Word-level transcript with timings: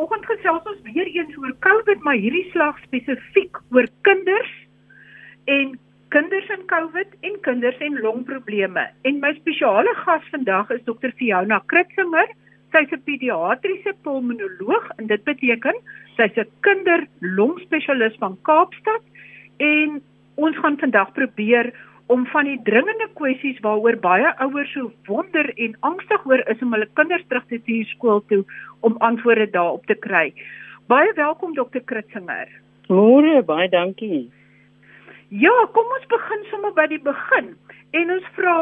vanoggend 0.00 0.26
gesels 0.26 0.64
ons 0.64 0.80
weer 0.94 1.08
eens 1.12 1.36
oor 1.36 1.52
COVID, 1.60 2.02
maar 2.02 2.16
hierdie 2.16 2.46
slag 2.54 2.78
spesifiek 2.86 3.58
oor 3.74 3.84
kinders 4.08 4.52
en 5.44 5.74
kinders 6.14 6.48
en 6.54 6.62
COVID 6.70 7.18
en 7.20 7.36
kinders 7.44 7.82
en 7.84 7.98
longprobleme. 8.00 8.86
En 9.04 9.20
my 9.20 9.34
spesiale 9.36 9.92
gas 10.00 10.24
vandag 10.32 10.70
is 10.72 10.80
dokter 10.86 11.12
Fiona 11.18 11.60
Kritzinger. 11.66 12.32
Sy's 12.72 12.92
'n 12.92 13.02
pediatriese 13.04 13.92
pulmonoloog 14.02 14.88
en 14.96 15.06
dit 15.06 15.24
beteken 15.24 15.76
sy's 16.16 16.36
'n 16.36 16.48
kinderlongspesialis 16.60 18.16
van 18.18 18.38
Kaapstad 18.42 19.02
en 19.58 20.00
ons 20.36 20.56
gaan 20.56 20.78
vandag 20.78 21.12
probeer 21.12 21.74
om 22.10 22.26
van 22.26 22.48
die 22.48 22.58
dringende 22.66 23.06
kwessies 23.18 23.58
waaroor 23.62 23.96
baie 24.02 24.30
ouers 24.44 24.72
so 24.74 24.90
wonder 25.06 25.46
en 25.66 25.76
angstig 25.86 26.24
oor 26.26 26.42
is 26.50 26.62
om 26.66 26.74
hulle 26.74 26.88
kinders 26.98 27.22
terug 27.30 27.46
te 27.52 27.60
stuur 27.62 27.86
skool 27.92 28.22
toe 28.32 28.40
om 28.88 28.98
antwoorde 29.08 29.46
daarop 29.54 29.86
te 29.86 29.94
kry. 30.06 30.24
Baie 30.90 31.12
welkom 31.14 31.54
dokter 31.54 31.84
Kritzinger. 31.86 32.50
Môre, 32.90 33.44
baie 33.46 33.68
dankie. 33.70 34.24
Ja, 35.30 35.54
kom 35.76 35.92
ons 35.98 36.08
begin 36.10 36.42
sommer 36.50 36.74
by 36.74 36.88
die 36.90 37.02
begin. 37.06 37.52
En 37.94 38.14
ons 38.16 38.26
vra 38.34 38.56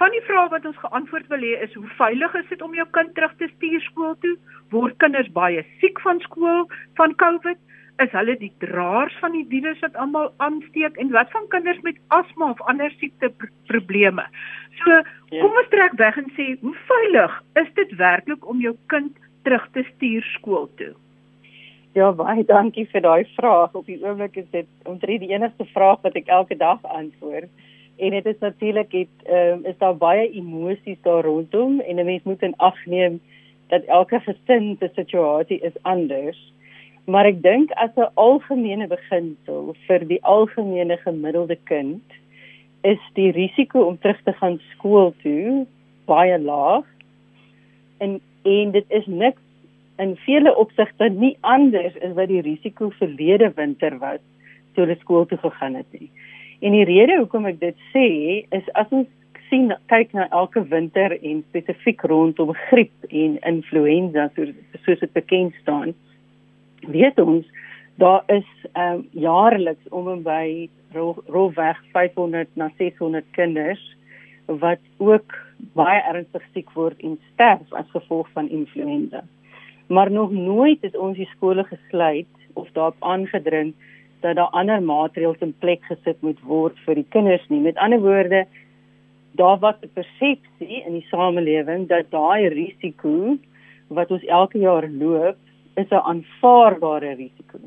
van 0.00 0.16
die 0.16 0.24
vrae 0.24 0.48
wat 0.48 0.64
ons 0.64 0.80
geantwoord 0.80 1.28
wil 1.28 1.44
hê 1.44 1.58
is 1.66 1.76
hoe 1.76 1.96
veilig 1.98 2.36
is 2.40 2.48
dit 2.48 2.62
om 2.64 2.78
jou 2.78 2.86
kind 2.96 3.12
terug 3.18 3.34
te 3.42 3.50
stuur 3.58 3.84
skool 3.90 4.16
toe? 4.24 4.36
Word 4.72 4.96
kinders 5.04 5.28
baie 5.36 5.66
siek 5.82 6.00
van 6.00 6.24
skool 6.24 6.64
van 6.96 7.12
COVID? 7.20 7.60
Is 8.00 8.12
hulle 8.16 8.36
die 8.40 8.52
draers 8.62 9.16
van 9.20 9.34
die 9.36 9.44
virus 9.50 9.80
wat 9.84 9.96
almal 10.00 10.30
aansteek 10.44 10.96
en 11.02 11.12
wat 11.14 11.30
van 11.34 11.48
kinders 11.52 11.80
met 11.86 11.98
asma 12.16 12.50
of 12.50 12.62
ander 12.72 12.92
siekte 12.98 13.32
probleme. 13.68 14.24
So, 14.80 14.90
ja. 14.90 15.40
kom 15.40 15.58
ons 15.62 15.70
trek 15.72 15.96
weg 16.00 16.16
en 16.20 16.30
sê, 16.36 16.54
hoe 16.62 16.74
veilig 16.88 17.36
is 17.62 17.70
dit 17.76 17.96
werklik 18.00 18.46
om 18.48 18.60
jou 18.64 18.74
kind 18.92 19.16
terug 19.44 19.66
te 19.76 19.84
stuur 19.94 20.26
skool 20.36 20.68
toe? 20.80 20.92
Ja, 21.98 22.12
baie 22.14 22.44
dankie 22.46 22.86
vir 22.92 23.02
daai 23.02 23.26
vraag. 23.34 23.74
Op 23.74 23.88
die 23.90 23.98
oomblik 24.04 24.36
is 24.38 24.46
dit 24.54 24.68
omtrent 24.86 25.24
die 25.24 25.32
enigste 25.34 25.66
vraag 25.74 26.04
wat 26.06 26.16
ek 26.20 26.30
elke 26.30 26.56
dag 26.56 26.84
antwoord. 26.86 27.50
En 28.00 28.14
dit 28.16 28.26
is 28.26 28.38
natuurlik 28.40 28.94
het 28.94 29.26
um, 29.28 29.66
is 29.68 29.76
daar 29.82 29.96
baie 29.98 30.28
emosies 30.30 31.00
daar 31.02 31.26
rondom 31.26 31.80
en 31.80 31.98
'n 31.98 32.06
mens 32.06 32.22
moet 32.24 32.42
in 32.42 32.56
ag 32.56 32.78
neem 32.86 33.20
dat 33.68 33.84
elke 33.84 34.20
gesin 34.20 34.76
se 34.78 34.90
situasie 34.94 35.60
is 35.60 35.82
anders 35.82 36.38
maar 37.06 37.26
ek 37.26 37.42
dink 37.42 37.70
as 37.76 37.90
'n 37.96 38.10
algemene 38.14 38.86
beginsel 38.86 39.74
vir 39.86 40.06
die 40.06 40.22
algemene 40.22 40.96
gemiddelde 40.96 41.56
kind 41.64 42.02
is 42.82 43.00
die 43.14 43.30
risiko 43.32 43.84
om 43.84 43.98
terug 43.98 44.20
te 44.24 44.32
gaan 44.32 44.60
skool 44.72 45.14
toe 45.22 45.66
baie 46.06 46.38
laag 46.38 46.84
en 47.98 48.20
en 48.44 48.70
dit 48.72 48.84
is 48.88 49.06
niks 49.06 49.42
in 49.98 50.16
vele 50.16 50.56
opsigte 50.56 51.08
nie 51.08 51.36
anders 51.40 51.96
as 52.00 52.14
wat 52.16 52.28
die 52.28 52.40
risiko 52.40 52.90
verlede 52.98 53.52
winter 53.56 53.98
was 53.98 54.20
toe 54.74 54.84
hulle 54.84 54.96
skool 55.00 55.26
toe 55.26 55.38
gegaan 55.38 55.74
het 55.74 55.86
nie. 55.92 56.10
En 56.60 56.72
die 56.72 56.84
rede 56.84 57.18
hoekom 57.18 57.46
ek 57.50 57.60
dit 57.60 57.76
sê 57.92 58.06
is 58.56 58.70
as 58.80 58.88
ons 58.90 59.08
sien 59.50 59.72
kyk 59.92 60.14
na 60.16 60.28
elke 60.30 60.62
winter 60.70 61.12
en 61.18 61.42
spesifiek 61.48 62.04
rondom 62.08 62.54
griep 62.68 63.08
en 63.10 63.36
influenza 63.50 64.28
soos 64.36 64.54
soos 64.86 65.02
dit 65.02 65.12
bekend 65.12 65.56
staan 65.62 65.92
weet 66.88 67.20
ons 67.20 67.46
daar 68.00 68.22
is 68.26 68.48
ehm 68.72 68.92
um, 68.92 69.08
jaarliks 69.10 69.88
om 69.88 70.08
en 70.08 70.22
by 70.22 70.68
rolweg 71.26 71.78
500 71.92 72.48
na 72.54 72.70
600 72.78 73.24
kinders 73.30 73.82
wat 74.46 74.80
ook 74.98 75.34
baie 75.76 76.00
ernstig 76.08 76.42
siek 76.54 76.70
word 76.74 77.02
en 77.06 77.18
sterf 77.32 77.72
as 77.72 77.90
gevolg 77.90 78.28
van 78.32 78.48
influenza. 78.48 79.22
Maar 79.86 80.10
nog 80.10 80.30
nooit 80.30 80.82
het 80.82 80.96
ons 80.96 81.16
die 81.16 81.28
skole 81.34 81.64
gesluit 81.64 82.48
of 82.54 82.70
daarop 82.72 82.96
aangedring 82.98 83.74
dat 84.20 84.36
daar 84.36 84.56
ander 84.56 84.82
maatreëls 84.82 85.44
in 85.44 85.54
plek 85.58 85.84
gesit 85.88 86.20
moet 86.22 86.40
word 86.40 86.78
vir 86.86 86.94
die 86.94 87.06
kinders 87.08 87.46
nie. 87.48 87.60
Met 87.60 87.76
ander 87.76 88.00
woorde, 88.00 88.46
daar 89.32 89.58
was 89.58 89.76
'n 89.82 89.92
persepsie 89.94 90.82
in 90.86 90.92
die 90.92 91.06
samelewing 91.10 91.88
dat 91.88 92.10
daai 92.10 92.48
risiko 92.48 93.36
wat 93.88 94.10
ons 94.10 94.24
elke 94.24 94.58
jaar 94.58 94.88
loop 94.88 95.38
is 95.76 95.90
'n 95.90 96.02
aanvaarbare 96.12 97.14
risiko. 97.14 97.58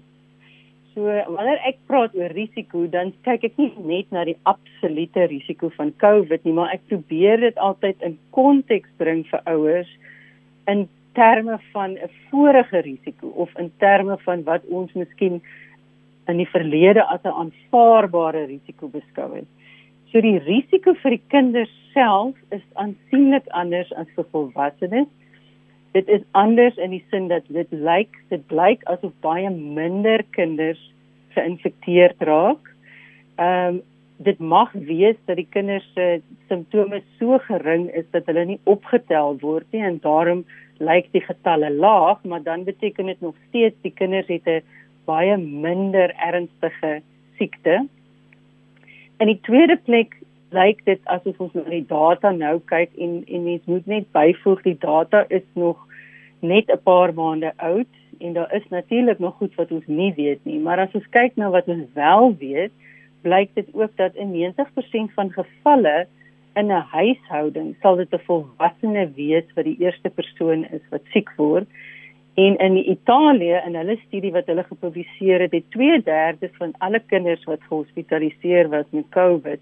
So 0.94 1.02
wanneer 1.06 1.60
ek 1.66 1.78
praat 1.88 2.16
oor 2.16 2.30
risiko, 2.30 2.86
dan 2.88 3.14
kyk 3.26 3.44
ek 3.44 3.58
nie 3.58 3.72
net 3.78 4.12
na 4.12 4.26
die 4.26 4.38
absolute 4.46 5.26
risiko 5.32 5.72
van 5.78 5.94
COVID 5.98 6.46
nie, 6.46 6.54
maar 6.54 6.74
ek 6.74 6.86
probeer 6.88 7.40
dit 7.42 7.58
altyd 7.58 8.02
in 8.02 8.20
konteks 8.30 8.90
bring 8.98 9.24
vir 9.32 9.42
ouers 9.46 9.90
in 10.68 10.88
terme 11.18 11.58
van 11.74 11.98
'n 11.98 12.10
vorige 12.30 12.82
risiko 12.82 13.28
of 13.28 13.50
in 13.58 13.72
terme 13.80 14.18
van 14.18 14.44
wat 14.44 14.62
ons 14.70 14.94
miskien 14.94 15.42
in 16.28 16.38
die 16.38 16.50
verlede 16.50 17.04
as 17.04 17.24
'n 17.24 17.38
aanvaarbare 17.42 18.46
risiko 18.46 18.88
beskou 18.88 19.36
het. 19.36 19.50
So 20.12 20.22
die 20.22 20.40
risiko 20.40 20.94
vir 20.94 21.12
die 21.12 21.26
kinders 21.28 21.74
self 21.94 22.36
is 22.52 22.62
aansienlik 22.74 23.48
anders 23.50 23.92
as 23.94 24.08
vir 24.16 24.26
volwassenes 24.32 25.08
dit 25.94 26.08
is 26.08 26.22
anders 26.32 26.78
in 26.82 26.90
die 26.90 27.04
sin 27.12 27.28
dat 27.30 27.46
dit 27.54 27.72
lyk 27.72 28.18
dit 28.34 28.46
blyk 28.50 28.84
asof 28.92 29.14
baie 29.26 29.50
minder 29.54 30.24
kinders 30.36 30.82
geïnfekteerd 31.38 32.22
raak. 32.30 32.70
Ehm 33.38 33.80
um, 33.80 33.82
dit 34.24 34.40
mag 34.40 34.72
wees 34.72 35.18
dat 35.26 35.36
die 35.36 35.48
kinders 35.50 35.86
se 35.96 36.22
simptome 36.48 37.02
so 37.20 37.38
gering 37.48 37.90
is 37.98 38.06
dat 38.12 38.28
hulle 38.30 38.46
nie 38.46 38.60
opgetel 38.70 39.36
word 39.42 39.66
nie 39.74 39.82
en 39.84 39.98
daarom 40.04 40.44
lyk 40.80 41.10
die 41.12 41.24
getalle 41.26 41.72
laag, 41.74 42.22
maar 42.24 42.44
dan 42.44 42.64
beteken 42.64 43.10
dit 43.12 43.22
nog 43.22 43.36
steeds 43.50 43.76
die 43.82 43.92
kinders 43.92 44.28
het 44.28 44.48
'n 44.48 44.62
baie 45.06 45.38
minder 45.38 46.14
ernstige 46.16 47.02
siekte. 47.38 47.88
In 49.18 49.28
die 49.28 49.40
tweede 49.42 49.78
plek 49.78 50.16
lyk 50.54 50.86
dit 50.86 51.02
asof 51.16 51.40
ons 51.40 51.54
na 51.58 51.64
die 51.70 51.86
data 51.90 52.32
nou 52.32 52.60
kyk 52.72 52.94
en 52.98 53.24
en 53.28 53.44
mens 53.44 53.66
moet 53.66 53.88
net 53.88 54.12
byvoeg 54.12 54.62
die 54.68 54.78
data 54.80 55.26
is 55.30 55.46
nog 55.54 55.78
net 56.40 56.70
'n 56.70 56.84
paar 56.84 57.14
maande 57.14 57.54
oud 57.58 57.92
en 58.20 58.34
daar 58.34 58.54
is 58.54 58.68
natuurlik 58.70 59.20
nog 59.20 59.36
goed 59.36 59.56
wat 59.56 59.72
ons 59.72 59.88
nie 59.88 60.14
weet 60.16 60.46
nie. 60.46 60.60
Maar 60.60 60.80
as 60.80 60.94
ons 60.94 61.10
kyk 61.10 61.36
na 61.36 61.50
wat 61.50 61.68
ons 61.68 61.88
wel 61.94 62.36
weet 62.40 62.72
blyk 63.22 63.50
dit 63.56 63.68
ook 63.74 63.92
dat 63.96 64.16
in 64.16 64.32
90% 64.32 65.14
van 65.16 65.32
gevalle 65.32 66.08
in 66.54 66.68
'n 66.72 66.86
huishouding 66.98 67.76
sal 67.82 67.96
dit 67.96 68.14
'n 68.14 68.26
volwassene 68.28 69.12
wees 69.16 69.48
wat 69.56 69.66
die 69.66 69.80
eerste 69.80 70.10
persoon 70.10 70.66
is 70.66 70.86
wat 70.90 71.02
siek 71.14 71.30
word. 71.38 71.68
En 72.34 72.58
in 72.58 72.90
Italië 72.90 73.62
in 73.66 73.76
hulle 73.76 73.98
studie 74.08 74.32
wat 74.32 74.46
hulle 74.46 74.64
gepubliseer 74.64 75.40
het, 75.42 75.52
het 75.52 75.70
2/3 75.70 76.56
van 76.58 76.74
alle 76.78 77.00
kinders 77.00 77.44
wat 77.44 77.62
gehospitaliseer 77.70 78.70
was 78.70 78.86
met 78.90 79.10
COVID, 79.10 79.60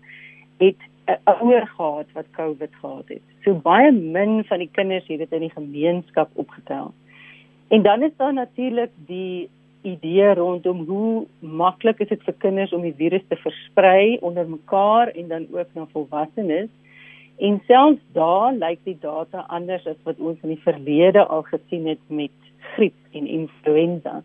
het 0.61 0.81
'n 1.07 1.19
ouer 1.23 1.67
gehad 1.67 2.07
wat 2.13 2.25
COVID 2.31 2.73
gehad 2.81 3.07
het. 3.07 3.25
So 3.44 3.53
baie 3.53 3.91
min 3.91 4.44
van 4.44 4.59
die 4.59 4.69
kinders 4.72 5.07
het 5.07 5.17
dit 5.17 5.31
in 5.31 5.39
die 5.39 5.57
gemeenskap 5.59 6.29
opgetel. 6.33 6.94
En 7.67 7.81
dan 7.81 8.03
is 8.03 8.16
daar 8.17 8.33
natuurlik 8.33 8.91
die 9.05 9.49
idee 9.81 10.33
rondom 10.33 10.85
hoe 10.85 11.25
maklik 11.39 11.99
is 11.99 12.07
dit 12.07 12.23
vir 12.23 12.33
kinders 12.38 12.73
om 12.73 12.81
die 12.81 12.95
virus 12.97 13.23
te 13.27 13.35
versprei 13.35 14.17
onder 14.22 14.49
mekaar 14.49 15.07
en 15.07 15.27
dan 15.27 15.47
ook 15.51 15.67
na 15.73 15.88
volwassenes. 15.91 16.69
En 17.38 17.61
selfs 17.67 18.01
daar 18.13 18.53
lyk 18.53 18.79
die 18.83 18.97
data 18.99 19.45
anders 19.47 19.88
as 19.88 19.97
wat 20.03 20.19
ons 20.19 20.38
in 20.41 20.53
die 20.53 20.63
verlede 20.63 21.25
al 21.25 21.41
gesien 21.41 21.88
het 21.88 22.03
met 22.07 22.31
griep 22.75 22.97
en 23.11 23.28
influenza. 23.28 24.22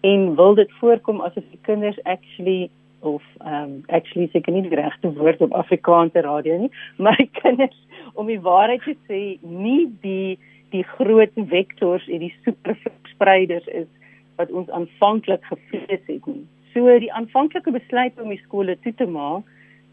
En 0.00 0.34
wil 0.36 0.54
dit 0.54 0.72
voorkom 0.72 1.20
asof 1.20 1.44
die 1.50 1.62
kinders 1.62 2.02
actually 2.02 2.68
of 3.06 3.22
um 3.40 3.82
actually 3.88 4.28
seker 4.32 4.54
nie 4.54 4.64
die 4.66 4.76
regte 4.78 5.12
woord 5.18 5.42
op 5.46 5.54
Afrikaanse 5.54 6.22
radio 6.26 6.58
nie, 6.64 6.70
maar 7.02 7.18
ek 7.22 7.32
kan 7.40 7.58
dit 7.60 7.74
om 8.14 8.28
die 8.30 8.40
waarheid 8.42 8.84
te 8.84 8.96
sê, 9.08 9.22
nie 9.42 9.86
die 10.02 10.38
die 10.74 10.82
groot 10.96 11.32
vektors 11.50 12.04
en 12.10 12.24
die 12.24 12.34
superverspreiders 12.44 13.68
is 13.70 13.88
wat 14.36 14.50
ons 14.50 14.70
aanvanklik 14.74 15.44
gevrees 15.48 16.02
het 16.10 16.26
nie. 16.26 16.42
So 16.74 16.90
die 17.00 17.12
aanvanklike 17.14 17.72
besluit 17.72 18.18
om 18.20 18.32
die 18.34 18.42
skole 18.42 18.74
toe 18.82 18.92
te 18.98 19.06
maak, 19.08 19.46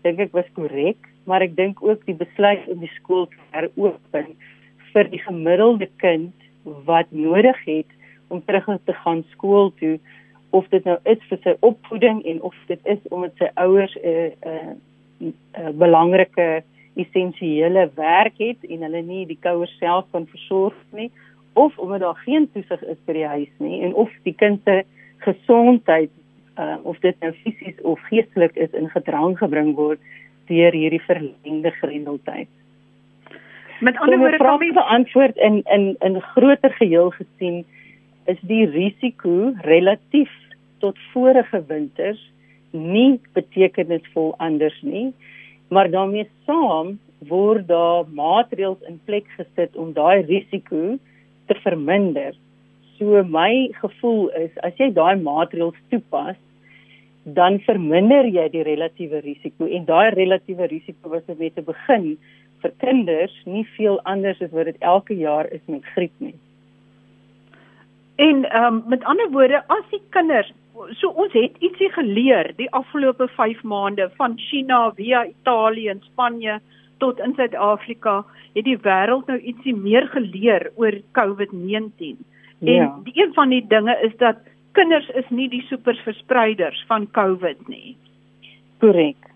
dink 0.03 0.19
ek 0.19 0.33
was 0.35 0.49
korrek, 0.57 0.97
maar 1.29 1.45
ek 1.45 1.53
dink 1.55 1.79
ook 1.85 2.01
die 2.09 2.17
besluit 2.19 2.65
om 2.73 2.81
die 2.83 2.91
skool 2.97 3.29
te 3.31 3.39
heropen 3.53 4.33
vir 4.91 5.11
die 5.13 5.21
gemiddelde 5.23 5.87
kind 6.01 6.49
wat 6.89 7.11
nodig 7.15 7.59
het 7.67 7.95
om 8.33 8.41
terug 8.45 8.67
te 8.89 8.95
gaan 9.03 9.23
skool 9.31 9.71
toe 9.79 9.95
of 10.53 10.67
dit 10.69 10.85
nou 10.85 10.97
is 11.09 11.21
vir 11.29 11.39
sy 11.43 11.55
opvoeding 11.65 12.21
en 12.29 12.41
of 12.49 12.55
dit 12.69 12.79
is 12.93 13.01
omdat 13.09 13.41
sy 13.41 13.49
ouers 13.65 13.95
'n 13.97 14.07
uh, 14.09 14.29
'n 14.45 14.77
uh, 15.25 15.33
uh, 15.59 15.71
belangrike 15.83 16.63
essensiële 16.95 17.89
werk 17.95 18.37
het 18.37 18.65
en 18.69 18.85
hulle 18.85 19.01
nie 19.01 19.25
die 19.25 19.39
kouers 19.41 19.73
self 19.79 20.05
kan 20.11 20.27
versorg 20.29 20.77
nie 20.91 21.09
of 21.53 21.77
omdat 21.77 21.99
daar 21.99 22.19
geen 22.25 22.49
toesig 22.53 22.83
is 22.83 22.99
vir 23.05 23.13
die 23.13 23.29
huis 23.35 23.53
nie 23.57 23.81
en 23.81 23.93
of 23.93 24.09
die 24.23 24.35
kind 24.37 24.61
se 24.65 24.83
gesondheid 25.25 26.11
uh, 26.57 26.77
of 26.83 26.99
dit 26.99 27.19
nou 27.19 27.31
fisies 27.43 27.81
of 27.81 28.01
geestelik 28.09 28.55
is 28.55 28.73
in 28.77 28.89
gedrang 28.93 29.37
gebring 29.37 29.73
word 29.75 29.99
deur 30.51 30.75
hierdie 30.75 31.01
verlengde 31.07 31.71
grendeltyd. 31.79 32.49
Met 33.79 33.97
ander 33.97 34.19
woorde 34.19 34.37
kan 34.37 34.59
mens 34.59 34.73
beantwoord 34.73 35.37
in 35.37 35.61
in 35.63 35.95
in 35.99 36.21
groter 36.21 36.73
geheel 36.77 37.09
gesien 37.09 37.65
is 38.25 38.39
die 38.41 38.65
risiko 38.69 39.53
relatief 39.61 40.31
tot 40.83 40.99
vorige 41.13 41.63
winters 41.69 42.21
nie 42.73 43.19
betekenisvol 43.37 44.33
anders 44.43 44.75
nie, 44.83 45.11
maar 45.73 45.89
daarmee 45.93 46.27
saam 46.47 46.97
word 47.29 47.67
daar 47.69 48.07
maatreëls 48.11 48.81
in 48.89 48.99
plek 49.07 49.29
gesit 49.37 49.77
om 49.79 49.93
daai 49.95 50.25
risiko 50.27 50.97
te 51.47 51.59
verminder. 51.63 52.33
So 52.97 53.23
my 53.23 53.69
gevoel 53.79 54.29
is 54.39 54.51
as 54.67 54.75
jy 54.81 54.89
daai 54.95 55.15
maatreëls 55.21 55.77
toepas, 55.93 56.39
dan 57.23 57.61
verminder 57.63 58.27
jy 58.27 58.49
die 58.51 58.65
relatiewe 58.67 59.21
risiko 59.23 59.69
en 59.69 59.85
daai 59.87 60.11
relatiewe 60.17 60.67
risiko 60.67 61.13
was 61.13 61.23
met 61.29 61.55
te 61.55 61.63
begin 61.63 62.17
vir 62.63 62.73
kinders 62.83 63.35
nie 63.45 63.63
veel 63.77 63.99
anders 64.09 64.41
as 64.43 64.51
wat 64.51 64.67
dit 64.71 64.81
elke 64.81 65.15
jaar 65.19 65.47
is 65.55 65.63
met 65.67 65.85
griep 65.95 66.15
nie. 66.19 66.35
En 68.19 68.43
ehm 68.45 68.65
um, 68.65 68.83
met 68.91 69.03
ander 69.09 69.31
woorde, 69.31 69.63
as 69.67 69.87
die 69.91 70.01
kinders 70.15 70.51
so 70.99 71.09
ons 71.09 71.33
het 71.37 71.57
ietsie 71.61 71.89
geleer 71.93 72.51
die 72.57 72.69
afgelope 72.73 73.27
5 73.35 73.63
maande 73.63 74.09
van 74.17 74.37
China 74.49 74.85
via 74.97 75.25
Italië 75.29 75.89
en 75.93 76.01
Spanje 76.11 76.59
tot 77.03 77.19
in 77.19 77.35
Suid-Afrika 77.37 78.21
het 78.53 78.65
die 78.65 78.77
wêreld 78.85 79.27
nou 79.29 79.39
ietsie 79.39 79.75
meer 79.75 80.07
geleer 80.13 80.69
oor 80.75 80.99
COVID-19. 81.17 82.17
En 82.63 82.73
ja. 82.73 82.89
die 83.03 83.13
een 83.17 83.33
van 83.33 83.49
die 83.49 83.63
dinge 83.67 83.97
is 84.05 84.15
dat 84.17 84.39
kinders 84.77 85.09
is 85.19 85.29
nie 85.29 85.49
die 85.49 85.63
superverspreiders 85.69 86.83
van 86.87 87.09
COVID 87.11 87.67
nie. 87.67 87.95
Korrek. 88.79 89.29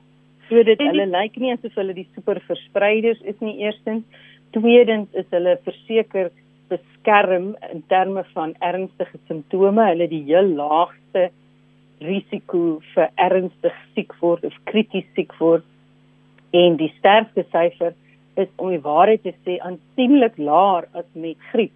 So 0.48 0.64
dit 0.64 0.80
hulle 0.80 1.06
lyk 1.12 1.36
nie 1.42 1.54
asof 1.54 1.76
hulle 1.76 1.96
die 1.98 2.08
superverspreiders 2.16 3.22
is 3.28 3.40
nie 3.44 3.58
eerstens. 3.66 4.06
Tweedens 4.56 5.12
is 5.20 5.28
hulle 5.36 5.58
verseker 5.66 6.32
beskerm 6.70 7.56
in 7.72 7.84
terme 7.88 8.24
van 8.34 8.56
ernstige 8.60 9.20
simptome. 9.28 9.86
Hulle 9.92 10.08
die 10.12 10.24
heel 10.28 10.54
laagste 10.58 11.30
risiko 12.04 12.80
vir 12.94 13.10
ernstig 13.16 13.78
siek 13.96 14.14
word 14.22 14.46
of 14.46 14.58
krities 14.70 15.08
siek 15.16 15.34
word 15.40 15.66
en 16.56 16.78
die 16.78 16.92
sterfte 17.00 17.44
syfer 17.52 17.96
is 18.38 18.50
om 18.62 18.70
die 18.70 18.84
waarheid 18.84 19.24
te 19.26 19.34
sê 19.46 19.58
aansienlik 19.66 20.38
laer 20.38 20.86
as 20.94 21.08
met 21.14 21.40
griep. 21.52 21.74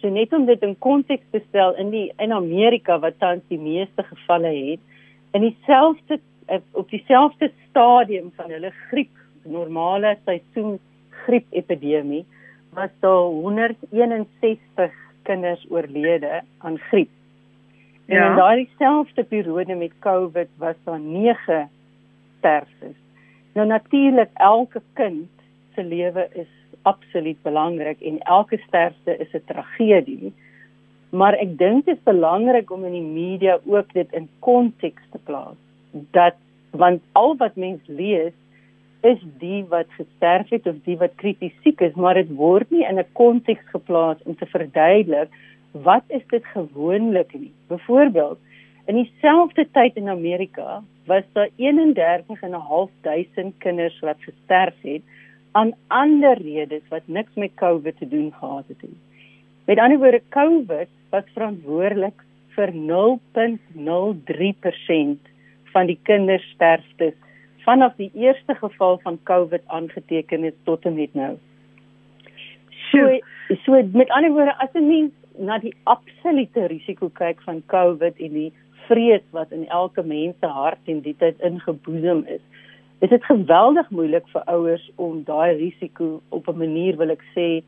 So 0.00 0.08
net 0.08 0.32
om 0.32 0.46
dit 0.48 0.62
in 0.64 0.76
konteks 0.84 1.26
te 1.34 1.42
stel 1.48 1.76
in 1.82 1.92
die 1.92 2.06
in 2.22 2.32
Amerika 2.32 2.96
wat 3.02 3.18
tans 3.20 3.44
die 3.52 3.60
meeste 3.60 4.04
gevalle 4.08 4.52
het, 4.54 4.80
in 5.36 5.44
dieselfde 5.44 6.20
op 6.72 6.88
dieselfde 6.88 7.50
stadium 7.68 8.30
van 8.36 8.50
hulle 8.54 8.70
griep 8.88 9.12
normale 9.44 10.14
seisoen 10.24 10.78
griep 11.26 11.44
epidemie 11.52 12.24
was 12.72 12.90
daar 13.00 13.20
161 13.20 14.92
kinders 15.22 15.66
oorlede 15.68 16.42
aan 16.58 16.78
griep. 16.78 17.10
En 18.06 18.16
ja. 18.16 18.30
in 18.30 18.36
daardie 18.36 18.70
selfde 18.78 19.24
periode 19.24 19.74
met 19.74 19.92
COVID 19.98 20.48
was 20.56 20.74
daar 20.84 21.00
9 21.00 21.70
sterftes. 22.38 22.96
Nou 23.52 23.66
natuurlik 23.66 24.28
elke 24.34 24.82
kind 24.92 25.28
se 25.74 25.84
lewe 25.84 26.28
is 26.32 26.48
absoluut 26.82 27.42
belangrik 27.42 28.00
en 28.00 28.18
elke 28.18 28.56
sterfte 28.66 29.16
is 29.16 29.32
'n 29.32 29.42
tragedie. 29.46 30.32
Maar 31.10 31.32
ek 31.32 31.58
dink 31.58 31.84
dit 31.84 31.96
is 31.96 32.02
belangrik 32.02 32.70
om 32.70 32.84
in 32.84 32.92
die 32.92 33.10
media 33.12 33.58
ook 33.64 33.92
dit 33.92 34.12
in 34.12 34.28
konteks 34.38 35.02
te 35.10 35.18
plaas. 35.24 35.56
Dat 35.90 36.34
want 36.70 37.02
al 37.12 37.36
wat 37.36 37.56
mens 37.56 37.80
lees 37.86 38.32
is 39.00 39.18
die 39.38 39.64
wat 39.70 39.86
gesterf 39.96 40.48
het 40.50 40.66
of 40.66 40.74
die 40.84 40.96
wat 40.98 41.14
krities 41.16 41.54
siek 41.62 41.80
is, 41.80 41.94
maar 41.94 42.14
dit 42.14 42.34
word 42.34 42.70
nie 42.70 42.86
in 42.86 42.98
'n 42.98 43.06
konteks 43.12 43.64
geplaas 43.70 44.16
om 44.24 44.36
te 44.36 44.46
verduidelik 44.46 45.28
wat 45.72 46.02
is 46.08 46.22
dit 46.28 46.44
gewoonlik 46.44 47.34
nie. 47.34 47.52
Byvoorbeeld, 47.68 48.38
in 48.86 48.94
dieselfde 48.94 49.66
tyd 49.72 49.96
in 49.96 50.08
Amerika 50.08 50.82
was 51.06 51.22
daar 51.32 51.48
31.500 51.56 53.58
kinders 53.58 54.00
wat 54.00 54.16
gesterf 54.20 54.74
het 54.82 55.02
aan 55.52 55.72
ander 55.86 56.42
redes 56.42 56.82
wat 56.88 57.02
niks 57.06 57.34
met 57.34 57.50
COVID 57.54 57.98
te 57.98 58.08
doen 58.08 58.32
gehad 58.32 58.64
het 58.68 58.82
nie. 58.82 58.96
Met 59.64 59.78
ander 59.78 59.98
woorde, 59.98 60.22
COVID 60.28 60.88
was 61.10 61.24
verantwoordelik 61.32 62.24
vir 62.56 62.72
0.03% 62.72 65.18
van 65.72 65.86
die 65.86 65.98
kindersterftes 66.02 67.14
vanaf 67.68 67.96
die 68.00 68.10
eerste 68.14 68.54
geval 68.54 68.98
van 69.02 69.18
COVID 69.28 69.62
aangeteken 69.66 70.44
is 70.44 70.56
tot 70.64 70.84
en 70.88 70.94
met 70.96 71.14
nou. 71.14 71.34
So 72.90 73.18
so 73.64 73.82
met 73.92 74.08
ander 74.16 74.32
woorde 74.32 74.54
as 74.64 74.72
'n 74.72 74.86
mens 74.88 75.12
na 75.38 75.58
die 75.58 75.74
absolute 75.84 76.66
risiko 76.72 77.08
kyk 77.08 77.42
van 77.48 77.62
COVID 77.66 78.20
en 78.26 78.32
die 78.32 78.52
vrees 78.86 79.24
wat 79.30 79.52
in 79.52 79.68
elke 79.68 80.02
mens 80.02 80.36
se 80.40 80.46
hart 80.46 80.80
en 80.84 81.00
dit 81.00 81.18
tyd 81.18 81.40
ingeboesem 81.40 82.24
is, 82.26 82.40
is 83.00 83.08
dit 83.08 83.24
geweldig 83.24 83.90
moeilik 83.90 84.28
vir 84.32 84.42
ouers 84.54 84.90
om 84.96 85.22
daai 85.24 85.56
risiko 85.56 86.20
op 86.28 86.48
'n 86.48 86.58
manier 86.58 86.96
wil 86.96 87.10
ek 87.10 87.24
sê 87.36 87.62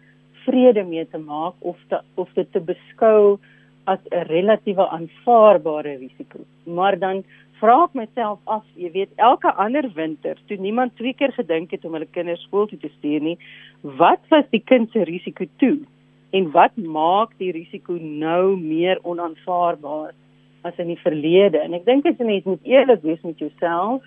vrede 0.45 0.85
mee 0.85 1.07
te 1.09 1.19
maak 1.19 1.55
of 1.59 1.77
te, 1.89 2.01
of 2.15 2.29
dit 2.35 2.53
te 2.53 2.61
beskou 2.61 3.39
as 3.85 3.99
'n 4.11 4.27
relatiewe 4.33 4.89
aanvaarbare 4.89 5.95
risiko. 5.97 6.39
Maar 6.65 6.99
dan 6.99 7.25
vra 7.61 7.77
ek 7.85 7.97
myself 7.99 8.41
af, 8.51 8.65
jy 8.81 8.91
weet, 8.95 9.13
elke 9.21 9.53
ander 9.61 9.87
winter, 9.97 10.39
toe 10.49 10.59
niemand 10.61 10.97
twee 10.99 11.15
keer 11.17 11.33
gedink 11.37 11.75
het 11.75 11.85
om 11.85 11.97
hulle 11.97 12.09
kinders 12.11 12.43
skool 12.49 12.69
toe 12.71 12.79
te 12.81 12.91
stuur 12.99 13.25
nie, 13.25 13.37
wat 14.01 14.23
was 14.33 14.49
die 14.55 14.63
kind 14.65 14.93
se 14.93 15.05
risiko 15.09 15.47
toe? 15.63 15.77
En 16.37 16.51
wat 16.55 16.77
maak 16.79 17.35
die 17.43 17.51
risiko 17.53 17.99
nou 18.01 18.57
meer 18.57 19.01
onaanvaarbaar 19.03 20.15
as 20.69 20.79
in 20.79 20.93
die 20.93 21.01
verlede? 21.03 21.61
En 21.61 21.75
ek 21.77 21.87
dink 21.89 22.09
as 22.09 22.19
jy 22.21 22.29
net 22.29 22.49
moet 22.49 22.69
eerlik 22.69 23.05
wees 23.05 23.23
met 23.27 23.43
jouself, 23.43 24.05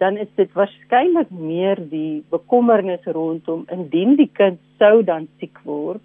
dan 0.00 0.16
is 0.16 0.30
dit 0.40 0.52
waarskynlik 0.56 1.28
meer 1.30 1.80
die 1.90 2.22
bekommernis 2.32 3.04
rondom 3.04 3.66
indien 3.72 4.16
die 4.16 4.30
kind 4.32 4.60
sou 4.80 5.02
dan 5.04 5.28
siek 5.40 5.60
word 5.68 6.00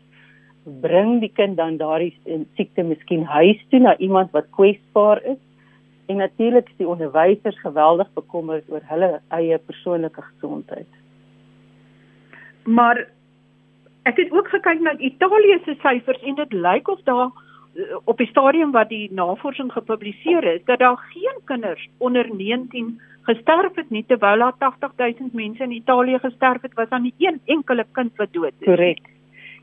bring 0.66 1.20
die 1.22 1.32
kind 1.32 1.58
dan 1.58 1.78
daardie 1.78 2.14
siekte 2.58 2.84
miskien 2.84 3.24
huis 3.30 3.62
toe 3.72 3.80
na 3.80 3.94
iemand 4.02 4.34
wat 4.36 4.50
kwesbaar 4.58 5.22
is 5.24 5.40
En 6.06 6.18
natuurlik 6.18 6.70
is 6.70 6.78
die 6.78 6.88
onderwysers 6.88 7.60
geweldig 7.60 8.14
bekommerd 8.14 8.70
oor 8.70 8.82
hulle 8.92 9.22
eie 9.28 9.58
persoonlike 9.58 10.22
gesondheid. 10.22 10.88
Maar 12.64 13.08
ek 14.04 14.22
het 14.22 14.32
ook 14.32 14.48
gekyk 14.54 14.80
na 14.82 14.98
Italië 14.98 15.60
se 15.66 15.76
syfers 15.82 16.22
en 16.22 16.36
dit 16.36 16.54
lyk 16.54 16.88
of 16.88 17.02
daar 17.10 17.30
eh, 17.30 17.98
op 18.04 18.18
die 18.18 18.30
stadium 18.30 18.72
wat 18.72 18.90
die 18.90 19.10
navorsing 19.14 19.72
gepubliseer 19.72 20.44
is 20.54 20.64
dat 20.66 20.80
daar 20.80 20.98
geen 21.14 21.42
kinders 21.46 21.90
onder 21.98 22.30
19 22.36 23.02
gesterf 23.26 23.76
het 23.76 23.90
nie 23.90 24.06
terwyl 24.06 24.38
daar 24.38 24.54
80000 24.60 25.34
mense 25.34 25.64
in 25.64 25.72
Italië 25.72 26.20
gesterf 26.20 26.62
het 26.62 26.74
was 26.74 26.90
aan 26.90 27.10
die 27.10 27.16
een 27.18 27.42
enkele 27.46 27.86
kind 27.92 28.16
wat 28.16 28.34
dood 28.34 28.54
is. 28.60 28.66
Korrek. 28.66 29.02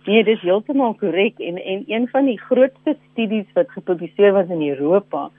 Nee, 0.06 0.24
dis 0.24 0.40
heeltemal 0.40 0.94
korrek 0.98 1.38
en 1.38 1.62
en 1.62 1.84
een 1.86 2.08
van 2.08 2.26
die 2.26 2.40
grootste 2.40 2.96
studies 3.10 3.46
wat 3.54 3.70
gepubliseer 3.70 4.32
was 4.32 4.48
in 4.48 4.68
Europa 4.68 5.30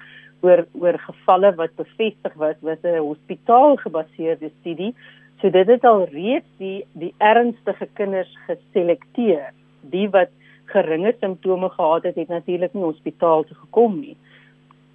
oor 0.43 0.65
oor 0.79 0.99
gevalle 1.07 1.53
wat 1.59 1.75
bevestig 1.79 2.33
was 2.43 2.55
was 2.61 2.81
'n 2.83 2.97
hospitaal 2.97 3.75
gebaseerde 3.75 4.51
studie. 4.59 4.93
So 5.39 5.49
dit 5.49 5.67
het 5.67 5.83
al 5.83 6.05
reeds 6.05 6.49
die 6.57 6.85
die 6.91 7.13
ernstige 7.17 7.87
kinders 7.93 8.37
geselekteer. 8.47 9.53
Die 9.81 10.09
wat 10.09 10.29
geringe 10.65 11.15
simptome 11.19 11.69
gehad 11.69 12.03
het, 12.03 12.15
het 12.15 12.27
natuurlik 12.27 12.73
nie 12.73 12.83
hospitaal 12.83 13.43
toe 13.43 13.57
gekom 13.57 13.99
nie. 13.99 14.17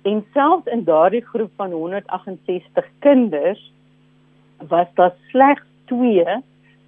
En 0.03 0.25
selfs 0.33 0.67
in 0.67 0.85
daardie 0.85 1.25
groep 1.25 1.51
van 1.57 1.73
168 1.73 2.87
kinders 2.99 3.73
was 4.69 4.87
daar 4.95 5.15
slegs 5.31 5.63
2 5.85 6.25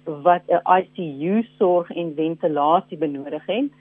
wat 0.03 0.41
'n 0.47 0.61
ICU 0.79 1.43
sorg 1.57 1.89
en 1.91 2.13
ventilasie 2.15 2.97
benodig 2.97 3.45
het 3.45 3.71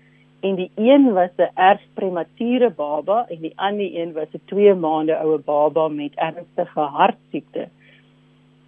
en 0.40 0.54
die 0.54 0.70
een 0.74 1.12
was 1.12 1.30
'n 1.36 1.50
erg 1.54 1.80
premature 1.94 2.70
baba 2.70 3.26
en 3.28 3.40
die 3.40 3.52
ander 3.56 3.94
een 3.94 4.12
was 4.12 4.28
'n 4.32 4.42
2 4.44 4.74
maande 4.74 5.16
oue 5.16 5.38
baba 5.38 5.88
met 5.88 6.14
ernstige 6.14 6.80
hartsiekte. 6.80 7.68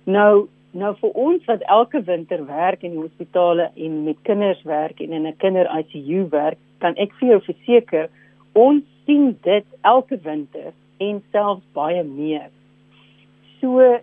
Nou 0.04 0.48
nou 0.70 0.94
vir 0.96 1.10
ons 1.10 1.44
wat 1.44 1.60
elke 1.60 2.02
winter 2.02 2.46
werk 2.46 2.82
in 2.82 2.96
hospitale 2.96 3.70
en 3.76 4.04
met 4.04 4.16
kinders 4.22 4.62
werk 4.62 5.00
en 5.00 5.12
in 5.12 5.26
'n 5.26 5.36
kinder 5.36 5.78
ICU 5.78 6.28
werk, 6.28 6.58
kan 6.78 6.94
ek 6.96 7.12
vir 7.12 7.28
jou 7.28 7.40
verseker 7.40 8.08
ons 8.52 8.82
sien 9.04 9.38
dit 9.42 9.64
elke 9.80 10.18
winter 10.22 10.72
en 10.98 11.22
selfs 11.30 11.64
baie 11.72 12.02
meer. 12.04 12.50
So 13.60 13.98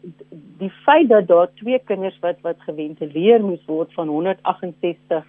die 0.59 0.71
feit 0.85 1.09
dat 1.09 1.27
daar 1.27 1.49
twee 1.59 1.79
kinders 1.79 2.19
wat 2.19 2.39
wat 2.41 2.61
geventileer 2.67 3.43
moes 3.43 3.65
word 3.65 3.93
van 3.93 4.07
168 4.07 5.25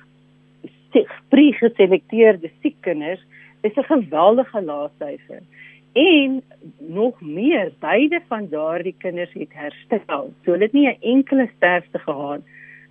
pre-geselekteerde 1.29 2.51
siek 2.63 2.77
kinders 2.81 3.21
is 3.63 3.77
'n 3.77 3.83
geweldige 3.83 4.63
laagsyfer. 4.63 5.43
En 5.93 6.43
nog 6.79 7.21
meer, 7.21 7.73
beide 7.79 8.21
van 8.29 8.49
daardie 8.49 8.95
kinders 8.99 9.33
het 9.33 9.53
herstel. 9.53 10.33
So 10.45 10.51
hulle 10.51 10.65
het 10.65 10.73
nie 10.73 10.89
'n 10.89 11.01
enkele 11.01 11.49
sterfte 11.57 11.99
gehad 11.99 12.41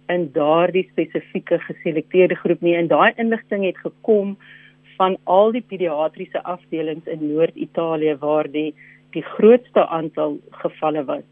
in 0.07 0.29
daardie 0.33 0.87
spesifieke 0.91 1.59
geselekteerde 1.59 2.35
groep 2.35 2.61
nie. 2.61 2.75
En 2.75 2.87
daai 2.87 3.13
inligting 3.15 3.65
het 3.65 3.77
gekom 3.77 4.37
van 4.97 5.17
al 5.23 5.51
die 5.51 5.63
pediatriese 5.67 6.43
afdelings 6.43 7.05
in 7.05 7.33
Noord-Italië 7.33 8.17
waar 8.19 8.51
die 8.51 8.73
die 9.09 9.23
grootste 9.23 9.87
aantal 9.87 10.37
gevalle 10.49 11.03
was. 11.05 11.23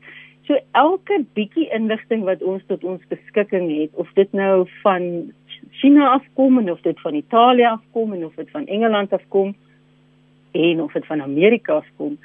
So 0.48 0.56
elke 0.72 1.26
bietjie 1.34 1.68
inligting 1.76 2.24
wat 2.24 2.44
ons 2.44 2.64
tot 2.68 2.84
ons 2.84 3.04
beskikking 3.12 3.68
het, 3.82 3.90
of 3.94 4.08
dit 4.14 4.32
nou 4.32 4.68
van 4.82 5.34
China 5.72 6.10
afkom 6.16 6.58
en 6.60 6.72
of 6.72 6.82
dit 6.82 7.00
van 7.02 7.14
Italië 7.14 7.66
afkom 7.66 8.14
en 8.14 8.26
of 8.26 8.36
dit 8.36 8.50
van 8.52 8.66
Engeland 8.66 9.14
afkom 9.14 9.56
en 10.52 10.82
of 10.82 10.92
dit 10.92 11.06
van 11.06 11.22
Amerika 11.22 11.74
afkom, 11.74 12.18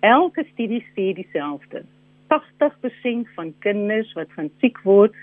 elke 0.00 0.44
studie 0.52 0.82
sê 0.94 1.12
dieselfde. 1.14 1.84
80% 2.32 3.30
van 3.34 3.52
kinders 3.58 4.12
wat 4.18 4.32
gaan 4.34 4.50
siek 4.60 4.80
word, 4.82 5.14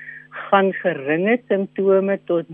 gaan 0.49 0.71
geringe 0.73 1.37
simptome 1.47 2.17
tot 2.25 2.47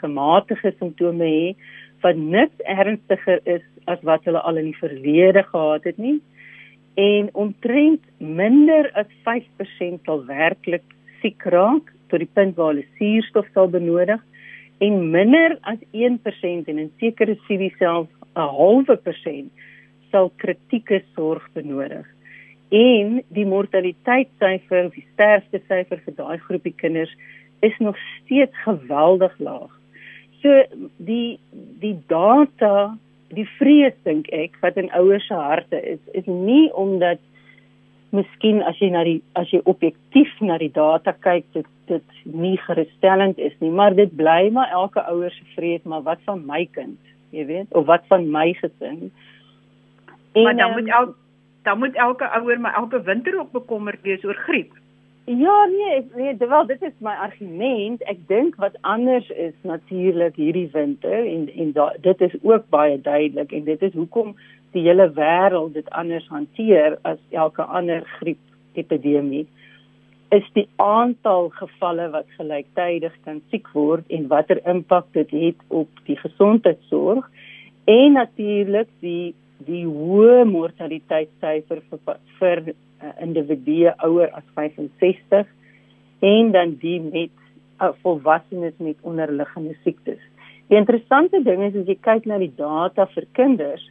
gematige 0.00 0.72
simptome 0.78 1.28
hê 1.28 1.54
wat 2.02 2.16
niks 2.16 2.64
ernstiger 2.64 3.40
is 3.44 3.64
as 3.86 4.00
wat 4.08 4.24
hulle 4.24 4.40
al 4.40 4.56
in 4.56 4.70
die 4.70 4.80
verlede 4.80 5.42
gehad 5.50 5.84
het 5.84 5.98
nie. 5.98 6.18
En 6.96 7.28
omtrent 7.32 8.02
minder 8.18 8.90
as 8.98 9.10
5% 9.28 10.08
sal 10.08 10.24
werklik 10.26 10.84
siek 11.20 11.44
raak 11.52 11.92
tot 12.08 12.24
die 12.24 12.32
punt 12.34 12.56
waar 12.56 12.72
hulle 12.72 12.88
suurstof 12.98 13.46
sal 13.54 13.68
benodig 13.70 14.22
en 14.80 15.10
minder 15.10 15.58
as 15.68 15.80
1% 15.92 16.70
en 16.72 16.78
in 16.78 16.92
sekere 16.98 17.36
studies 17.44 17.76
selfs 17.78 18.12
'n 18.36 18.48
halwe 18.58 18.96
persent 18.96 19.52
sal 20.10 20.30
kritieke 20.36 21.02
sorg 21.14 21.44
benodig. 21.54 22.06
En 22.70 23.22
die 23.28 23.46
mortaliteitssyfer, 23.46 24.90
die 24.94 25.06
sterftesyfer 25.12 26.00
vir 26.04 26.14
daai 26.16 26.38
groepie 26.38 26.74
kinders 26.82 27.12
is 27.60 27.76
nog 27.78 27.96
steeds 27.98 28.56
geweldig 28.64 29.34
laag. 29.38 29.72
So 30.42 30.62
die 30.96 31.38
die 31.82 31.96
data, 32.06 32.96
die 33.28 33.48
vrees 33.58 33.96
dink 34.04 34.30
ek 34.32 34.56
wat 34.62 34.78
in 34.80 34.90
ouers 34.96 35.26
se 35.26 35.34
harte 35.34 35.80
is, 35.94 36.00
is 36.14 36.26
nie 36.26 36.70
omdat 36.72 37.20
miskien 38.16 38.62
as 38.66 38.78
jy 38.80 38.90
na 38.94 39.04
die 39.06 39.20
as 39.38 39.50
jy 39.52 39.60
objektief 39.70 40.30
na 40.40 40.56
die 40.58 40.72
data 40.74 41.12
kyk 41.26 41.46
dit 41.54 41.68
dit 41.90 42.18
nie 42.24 42.56
gerusstellend 42.66 43.38
is 43.38 43.54
nie, 43.58 43.70
maar 43.70 43.94
dit 43.94 44.12
bly 44.16 44.50
maar 44.54 44.70
elke 44.70 45.02
ouer 45.10 45.30
se 45.34 45.46
vrees, 45.54 45.82
maar 45.82 46.02
wat 46.06 46.22
van 46.28 46.44
my 46.46 46.64
kind, 46.74 46.98
jy 47.34 47.46
weet, 47.46 47.74
of 47.74 47.86
wat 47.90 48.06
van 48.12 48.28
my 48.30 48.50
gesin? 48.58 49.10
En, 50.32 50.42
maar 50.42 50.56
dan 50.56 50.76
moet 50.76 50.88
ehm, 50.88 51.00
el 51.02 51.14
dan 51.62 51.78
moet 51.78 51.94
elke 51.94 52.28
ouer 52.38 52.60
maar 52.60 52.74
elke 52.74 53.02
winter 53.02 53.38
ook 53.38 53.50
bekommerd 53.52 54.00
wees 54.02 54.24
oor 54.24 54.38
griep. 54.46 54.72
Ja, 55.24 55.64
nee, 55.64 56.06
nee, 56.14 56.36
wel 56.48 56.66
dit 56.66 56.82
is 56.82 56.96
my 56.98 57.12
argument. 57.12 58.02
Ek 58.08 58.22
dink 58.26 58.56
wat 58.58 58.78
anders 58.80 59.28
is 59.28 59.54
natuurlik 59.62 60.36
hierdie 60.40 60.70
winter 60.72 61.26
en 61.26 61.50
en 61.52 61.72
da, 61.76 61.92
dit 62.00 62.20
is 62.20 62.34
ook 62.42 62.68
baie 62.72 63.00
duidelik 63.00 63.52
en 63.52 63.64
dit 63.64 63.82
is 63.82 63.92
hoekom 63.92 64.34
die 64.72 64.82
hele 64.86 65.10
wêreld 65.14 65.74
dit 65.74 65.90
anders 65.90 66.26
hanteer 66.28 66.98
as 67.02 67.18
elke 67.30 67.62
ander 67.62 68.02
griep 68.18 68.40
epidemie 68.78 69.46
is 70.30 70.46
die 70.54 70.68
aantal 70.76 71.48
gevalle 71.58 72.06
wat 72.14 72.26
gelyktydig 72.38 73.14
kan 73.26 73.40
siek 73.50 73.66
word 73.74 74.06
en 74.14 74.28
watter 74.30 74.60
impak 74.72 75.08
dit 75.16 75.30
het 75.34 75.62
op 75.68 76.02
die 76.06 76.16
gesondheidsorg 76.20 77.26
en 77.90 78.18
natuurlik 78.18 78.90
die 79.04 79.34
die 79.66 79.84
hoë 79.84 80.46
mortaliteitssyfer 80.48 81.82
vir, 81.90 82.20
vir 82.38 82.62
uh, 82.70 83.10
individue 83.20 83.92
ouer 84.06 84.30
as 84.38 84.46
65 84.56 85.50
en 86.24 86.52
dan 86.54 86.76
die 86.80 86.96
met 87.00 87.34
uh, 87.80 87.90
volwassenes 88.04 88.78
met 88.78 88.96
onderliggende 89.04 89.76
siektes. 89.84 90.20
Die 90.72 90.78
interessante 90.78 91.42
ding 91.44 91.60
is 91.66 91.76
as 91.76 91.88
jy 91.90 91.98
kyk 92.00 92.28
na 92.30 92.38
die 92.40 92.52
data 92.56 93.04
vir 93.12 93.26
kinders, 93.36 93.84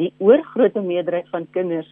die 0.00 0.12
oorgrootste 0.22 0.80
meerderheid 0.84 1.28
van 1.32 1.44
kinders 1.52 1.90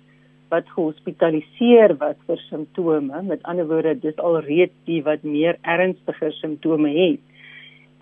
wat 0.53 0.69
gehospitaliseer 0.77 1.97
was 2.01 2.17
vir 2.29 2.41
simptome, 2.51 3.23
met 3.25 3.43
ander 3.49 3.67
woorde, 3.71 3.95
dis 4.01 4.19
alreeds 4.21 4.75
die 4.89 5.01
wat 5.07 5.25
meer 5.25 5.57
ernstige 5.63 6.33
simptome 6.41 6.93
het. 6.97 7.23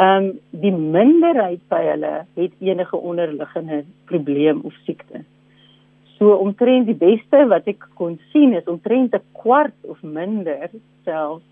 Ehm 0.00 0.30
um, 0.30 0.30
die 0.62 0.72
minderheid 0.72 1.60
by 1.68 1.82
hulle 1.84 2.14
het 2.38 2.52
enige 2.64 2.96
onderliggende 2.96 3.82
probleem 4.08 4.62
of 4.64 4.74
siekte. 4.86 5.22
So 6.16 6.34
omtrent 6.40 6.88
die 6.88 6.96
beste 6.96 7.42
wat 7.52 7.68
ek 7.68 7.84
kon 8.00 8.16
sien 8.32 8.54
is 8.56 8.68
omtrent 8.68 9.14
'n 9.14 9.22
kwart 9.42 9.76
of 9.92 10.00
minder 10.02 10.70
self 11.04 11.42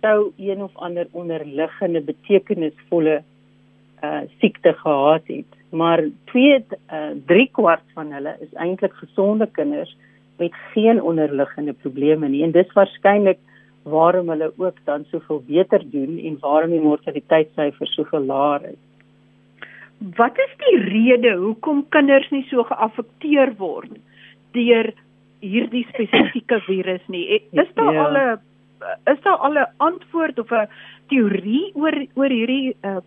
sou 0.00 0.32
een 0.36 0.62
of 0.62 0.72
ander 0.76 1.06
onderliggende 1.12 2.00
betekenisvolle 2.00 3.22
uh 4.02 4.22
siekte 4.40 4.72
gehad 4.72 5.26
het. 5.26 5.50
Maar 5.70 6.00
twee 6.24 6.64
uh 6.88 7.12
3 7.26 7.48
kwart 7.52 7.86
van 7.94 8.12
hulle 8.12 8.36
is 8.40 8.52
eintlik 8.54 8.94
gesonde 8.94 9.46
kinders 9.46 9.96
met 10.38 10.54
geen 10.72 11.02
onderliggende 11.02 11.72
probleme 11.72 12.28
nie 12.28 12.42
en 12.42 12.52
dis 12.52 12.72
waarskynlik 12.72 13.38
waarom 13.82 14.28
hulle 14.28 14.52
ook 14.56 14.78
dan 14.84 15.04
soveel 15.10 15.42
beter 15.46 15.82
doen 15.90 16.18
en 16.18 16.38
waarom 16.40 16.70
die 16.70 16.80
mortaliteitssyfer 16.80 17.86
soveel 17.86 18.24
laer 18.26 18.64
is. 18.72 18.80
Wat 20.16 20.38
is 20.38 20.54
die 20.58 20.78
rede 20.78 21.34
hoekom 21.38 21.84
kinders 21.88 22.30
nie 22.30 22.44
so 22.50 22.62
geaffekteer 22.66 23.54
word 23.58 23.98
deur 24.54 24.92
hierdie 25.42 25.86
spesifieke 25.90 26.60
virus 26.66 27.02
nie? 27.08 27.42
Is 27.50 27.70
daar 27.74 27.92
ja. 27.92 28.04
al 28.06 28.16
'n 28.16 28.40
is 29.10 29.20
daar 29.22 29.36
al 29.36 29.58
'n 29.58 29.66
antwoord 29.76 30.38
of 30.38 30.50
'n 30.50 30.68
teorie 31.08 31.70
oor 31.74 31.94
oor 32.14 32.30
hierdie 32.30 32.76
uh, 32.82 33.02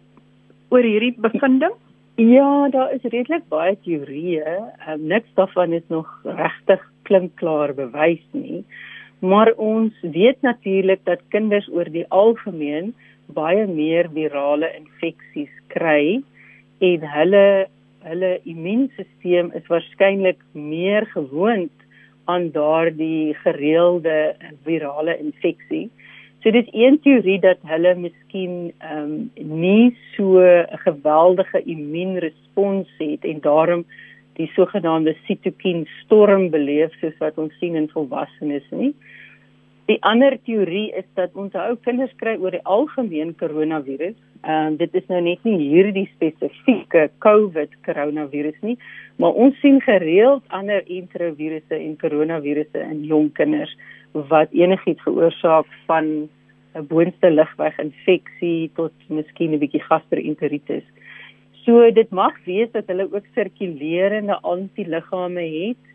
oor 0.69 0.83
hierdie 0.83 1.15
bevinding? 1.17 1.75
Ja, 2.15 2.69
daar 2.69 2.93
is 2.93 3.03
redelik 3.03 3.47
baie 3.49 3.77
teorieë. 3.83 4.55
Um, 4.87 5.07
niks 5.07 5.33
daarvan 5.35 5.73
is 5.73 5.87
nog 5.87 6.07
regtig 6.23 6.79
klinkklaar 7.07 7.73
bewys 7.77 8.23
nie. 8.31 8.63
Maar 9.19 9.53
ons 9.57 9.93
weet 10.01 10.41
natuurlik 10.41 11.01
dat 11.07 11.23
kinders 11.33 11.67
oor 11.71 11.89
die 11.89 12.05
algemeen 12.09 12.93
baie 13.33 13.65
meer 13.67 14.09
virale 14.13 14.69
infeksies 14.77 15.53
kry 15.73 16.21
en 16.83 17.07
hulle 17.15 17.47
hulle 18.05 18.31
immuunstelsel 18.45 19.49
is 19.57 19.69
waarskynlik 19.71 20.41
meer 20.53 21.07
gewoond 21.15 21.85
aan 22.29 22.51
daardie 22.53 23.33
gereelde 23.41 24.35
virale 24.65 25.15
infeksie. 25.17 25.87
So 26.43 26.51
dit 26.53 26.67
is 26.67 26.73
een 26.77 26.99
teorie 27.01 27.39
dat 27.41 27.63
hulle 27.65 27.95
miskien 27.97 28.71
ehm 28.77 29.15
um, 29.41 29.59
nie 29.61 29.97
so 30.15 30.37
'n 30.41 30.77
geweldige 30.85 31.63
immuunrespons 31.63 32.89
het 32.97 33.25
en 33.25 33.39
daarom 33.41 33.85
die 34.37 34.49
sogenaamde 34.55 35.15
sitokien 35.27 35.85
storm 36.01 36.49
beleef 36.51 36.95
soos 37.01 37.15
wat 37.19 37.37
ons 37.41 37.53
sien 37.59 37.75
in 37.79 37.89
volwassenes 37.93 38.65
nie. 38.71 38.93
Die 39.85 39.99
ander 40.01 40.33
teorie 40.47 40.87
is 40.97 41.05
dat 41.13 41.35
ons 41.37 41.53
ou 41.61 41.75
kinders 41.85 42.13
kry 42.17 42.33
oor 42.41 42.55
die 42.55 42.63
algemeen 42.77 43.35
koronavirus. 43.37 44.15
Ehm 44.45 44.71
um, 44.71 44.77
dit 44.77 44.95
is 44.97 45.05
nou 45.09 45.19
net 45.21 45.43
nie 45.45 45.57
hierdie 45.61 46.07
spesifieke 46.15 47.07
COVID 47.25 47.75
koronavirus 47.85 48.57
nie, 48.65 48.77
maar 49.21 49.37
ons 49.45 49.57
sien 49.61 49.77
gereeld 49.85 50.43
ander 50.57 50.81
enterovirusse 50.85 51.77
en 51.77 51.93
koronavirusse 52.01 52.81
in 52.81 53.05
jong 53.09 53.29
kinders 53.37 53.73
wat 54.31 54.53
enigiets 54.53 55.05
veroorsaak 55.05 55.69
van 55.85 56.29
'n 56.75 56.87
boonste 56.89 57.29
lugweginfeksie 57.31 58.71
tot 58.75 58.93
miskien 59.07 59.53
'n 59.53 59.59
bietjie 59.59 59.85
gastroenteritis. 59.89 60.83
So 61.65 61.81
dit 61.89 62.09
mag 62.13 62.35
wees 62.45 62.69
dat 62.75 62.89
hulle 62.91 63.07
ook 63.09 63.25
sirkulerende 63.33 64.37
antiliggame 64.45 65.45
het 65.49 65.93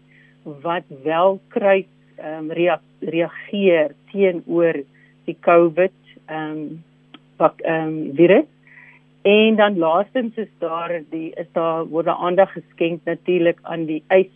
wat 0.64 0.86
wel 1.04 1.38
kruis 1.54 1.88
ehm 2.18 2.50
um, 2.50 2.52
rea 2.52 2.80
reageer 3.00 3.94
teenoor 4.10 4.82
die 5.28 5.36
COVID 5.46 5.94
ehm 6.26 6.50
um, 6.50 6.64
pak 7.36 7.60
ehm 7.60 7.86
um, 7.86 8.14
virus. 8.18 8.48
En 9.22 9.56
dan 9.56 9.78
laastens 9.78 10.36
is 10.36 10.50
daar 10.58 11.02
die 11.10 11.30
is 11.36 11.46
daar 11.52 11.86
word 11.86 12.06
daar 12.06 12.24
aandag 12.26 12.52
geskenk 12.52 13.04
natuurlik 13.04 13.58
aan 13.62 13.84
die 13.86 14.02
eis 14.08 14.32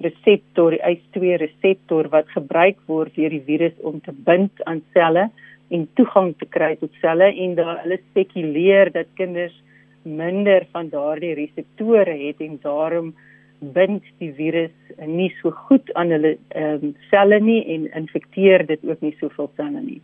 reseptor, 0.00 0.70
die 0.70 0.82
ACE2 0.82 1.36
reseptor 1.42 2.08
wat 2.08 2.28
gebruik 2.28 2.78
word 2.86 3.14
deur 3.14 3.30
die 3.30 3.44
virus 3.46 3.76
om 3.80 4.00
te 4.00 4.12
bind 4.12 4.64
aan 4.64 4.80
selle 4.92 5.28
en 5.68 5.84
toegang 5.94 6.32
te 6.38 6.46
kry 6.46 6.76
tot 6.80 6.96
selle 7.04 7.28
en 7.44 7.54
daar 7.60 7.82
hulle 7.82 8.00
spekuleer 8.10 8.92
dat 8.92 9.12
kinders 9.20 9.54
minder 10.02 10.66
van 10.72 10.88
daardie 10.92 11.34
reseptore 11.34 12.16
het 12.26 12.40
en 12.40 12.58
daarom 12.62 13.14
bind 13.62 14.02
die 14.18 14.32
virus 14.34 14.74
nie 15.06 15.30
so 15.40 15.50
goed 15.68 15.92
aan 15.94 16.10
hulle 16.10 16.36
ehm 16.48 16.88
um, 16.88 16.94
selle 17.10 17.38
nie 17.40 17.60
en 17.74 17.86
infekteer 18.02 18.66
dit 18.66 18.84
ook 18.84 19.00
nie 19.00 19.14
soveel 19.20 19.50
selle 19.56 19.80
nie. 19.80 20.00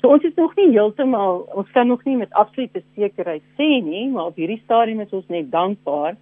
So 0.00 0.12
ons 0.12 0.24
is 0.24 0.36
nog 0.36 0.54
nie 0.56 0.70
heeltemal 0.70 1.46
ons 1.56 1.70
kan 1.72 1.88
nog 1.88 2.04
nie 2.04 2.16
met 2.16 2.32
absolute 2.32 2.82
sekerheid 2.94 3.42
sê 3.56 3.68
nie, 3.82 4.08
maar 4.12 4.30
op 4.32 4.36
hierdie 4.36 4.60
stadium 4.64 5.00
is 5.00 5.12
ons 5.12 5.28
net 5.28 5.50
dankbaar 5.50 6.18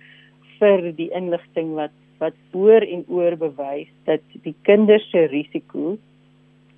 vir 0.60 0.92
die 0.96 1.10
inligting 1.10 1.74
wat 1.74 1.94
wat 2.18 2.36
oor 2.56 2.80
en 2.80 3.02
oor 3.12 3.34
bewys 3.36 3.90
dat 4.08 4.22
die 4.44 4.54
kinders 4.64 5.04
se 5.10 5.26
risiko 5.28 5.96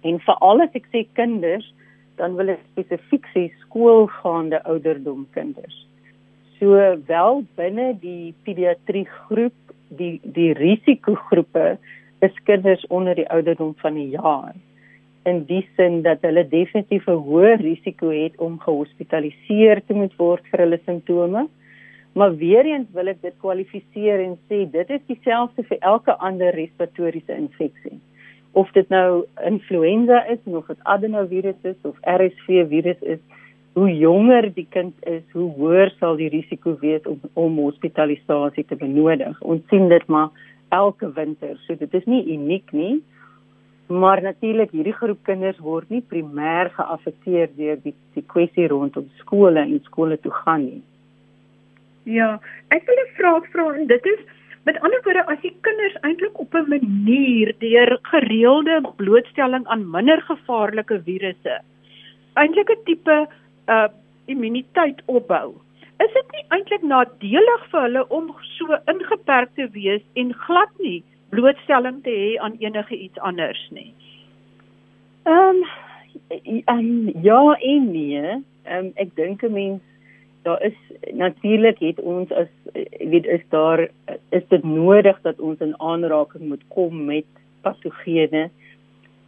en 0.08 0.18
veral 0.24 0.64
as 0.64 0.74
ek 0.74 0.88
sê 0.94 1.04
kinders 1.18 1.68
dan 2.18 2.34
wil 2.40 2.50
ek 2.56 2.64
spesifiek 2.72 3.28
sê 3.34 3.44
skoolgaande 3.66 4.58
ouderdom 4.72 5.28
kinders 5.36 5.84
So 6.58 6.74
wel 7.06 7.44
binne 7.54 7.92
die 8.02 8.34
pediatrie 8.42 9.06
groep, 9.06 9.54
die 9.88 10.18
die 10.22 10.52
risikogroepe 10.58 11.76
is 12.26 12.40
kinders 12.48 12.82
onder 12.90 13.14
die 13.14 13.28
ouderdom 13.30 13.76
van 13.78 13.94
'n 13.94 14.10
jaar. 14.10 14.54
In 15.22 15.44
die 15.44 15.68
sin 15.76 16.02
dat 16.02 16.18
hulle 16.26 16.48
definitief 16.48 17.06
'n 17.06 17.22
hoër 17.28 17.60
risiko 17.60 18.10
het 18.10 18.34
om 18.36 18.58
gehospitaliseer 18.58 19.82
te 19.86 19.94
moet 19.94 20.16
word 20.16 20.42
vir 20.50 20.60
hulle 20.60 20.80
simptome. 20.84 21.48
Maar 22.12 22.36
weer 22.36 22.66
eens 22.66 22.88
wil 22.92 23.06
ek 23.06 23.22
dit 23.22 23.34
kwalifiseer 23.38 24.20
en 24.20 24.38
sê 24.48 24.70
dit 24.70 24.90
is 24.90 25.00
dieselfde 25.06 25.62
vir 25.62 25.78
elke 25.78 26.16
ander 26.18 26.54
respiratoriese 26.54 27.34
infeksie. 27.36 28.00
Of 28.52 28.70
dit 28.72 28.88
nou 28.88 29.24
influenza 29.44 30.26
is 30.26 30.38
of 30.44 30.66
dit 30.66 30.78
adenovirus 30.82 31.60
is 31.62 31.76
of 31.82 31.96
RSV 32.02 32.66
virus 32.68 33.00
is, 33.00 33.18
hoe 33.78 33.90
jonger 33.94 34.48
die 34.54 34.66
kind 34.74 34.94
is, 35.06 35.22
hoe 35.36 35.48
hoër 35.54 35.92
sal 35.98 36.16
die 36.18 36.30
risiko 36.32 36.74
wees 36.82 37.04
om 37.06 37.20
om 37.38 37.60
hospitalisasie 37.62 38.64
te 38.66 38.78
benodig. 38.80 39.38
Ons 39.40 39.62
sien 39.70 39.88
dit 39.92 40.06
maar 40.08 40.30
elke 40.74 41.10
winter. 41.14 41.54
So 41.66 41.78
dit 41.78 41.94
is 41.94 42.08
nie 42.10 42.24
uniek 42.34 42.72
nie. 42.72 42.98
Maar 43.88 44.22
natuurlik 44.22 44.74
hierdie 44.76 44.96
groep 44.96 45.22
kinders 45.24 45.60
word 45.64 45.88
nie 45.94 46.02
primêr 46.12 46.72
geaffekteer 46.76 47.48
deur 47.56 47.78
die 47.84 47.94
die 48.16 48.24
kwessie 48.34 48.66
rondom 48.68 49.06
skole 49.22 49.62
en 49.62 49.78
skole 49.86 50.18
toe 50.24 50.34
gaan 50.42 50.66
nie. 50.66 50.82
Ja, 52.18 52.40
ek 52.74 52.84
wil 52.88 53.00
'n 53.04 53.14
vraag 53.16 53.48
vra 53.52 53.70
en 53.78 53.86
dit 53.86 54.06
is 54.06 54.20
met 54.64 54.80
ander 54.80 55.00
woorde 55.04 55.24
as 55.32 55.40
die 55.40 55.56
kinders 55.62 55.96
eintlik 56.02 56.38
op 56.40 56.54
'n 56.54 56.68
manier 56.68 57.54
deur 57.58 57.98
gereelde 58.02 58.80
blootstelling 58.96 59.66
aan 59.66 59.90
minder 59.90 60.20
gevaarlike 60.20 61.02
virusse 61.04 61.60
eintlik 62.34 62.70
'n 62.70 62.84
tipe 62.84 63.16
uh 63.68 63.88
immuniteit 64.28 65.00
opbou 65.06 65.54
is 66.04 66.12
dit 66.14 66.34
nie 66.34 66.44
eintlik 66.54 66.84
nadelig 66.86 67.62
vir 67.72 67.86
hulle 67.86 68.04
om 68.14 68.30
so 68.54 68.76
ingeperk 68.92 69.54
te 69.58 69.66
wees 69.74 70.04
en 70.22 70.34
glad 70.46 70.82
nie 70.84 71.00
blootstelling 71.32 72.02
te 72.04 72.14
hê 72.14 72.28
aan 72.40 72.56
enige 72.62 72.96
iets 72.96 73.18
anders 73.30 73.60
nie? 73.74 73.90
Ehm 75.28 75.64
um, 76.30 76.62
um, 76.72 77.10
ja 77.24 77.42
en 77.72 77.90
nee. 77.92 78.22
Ehm 78.64 78.86
um, 78.86 78.92
ek 78.96 79.14
dink 79.16 79.42
'n 79.42 79.52
mens 79.52 79.82
daar 80.42 80.62
is 80.62 80.78
natuurlik 81.12 81.78
het 81.78 82.00
ons 82.00 82.32
as 82.32 82.48
weet 83.12 83.26
is 83.26 83.44
daar 83.48 83.88
is 84.30 84.46
dit 84.48 84.64
nodig 84.64 85.18
dat 85.22 85.40
ons 85.40 85.60
in 85.60 85.74
aanraking 85.80 86.48
moet 86.48 86.64
kom 86.68 87.04
met 87.04 87.26
patogene 87.62 88.50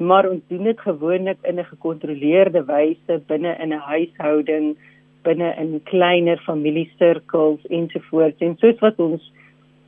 maar 0.00 0.28
ons 0.28 0.40
doen 0.48 0.64
dit 0.64 0.80
gewoonlik 0.80 1.38
in 1.42 1.58
'n 1.58 1.64
gekontroleerde 1.64 2.64
wyse 2.64 3.20
binne 3.26 3.56
in 3.58 3.72
'n 3.72 3.86
huishouding 3.92 4.76
binne 5.22 5.54
in 5.56 5.80
kleiner 5.82 6.38
familiesirkels 6.38 7.66
ensovoorts. 7.66 8.40
En 8.40 8.56
soos 8.56 8.78
wat 8.78 8.98
ons 8.98 9.32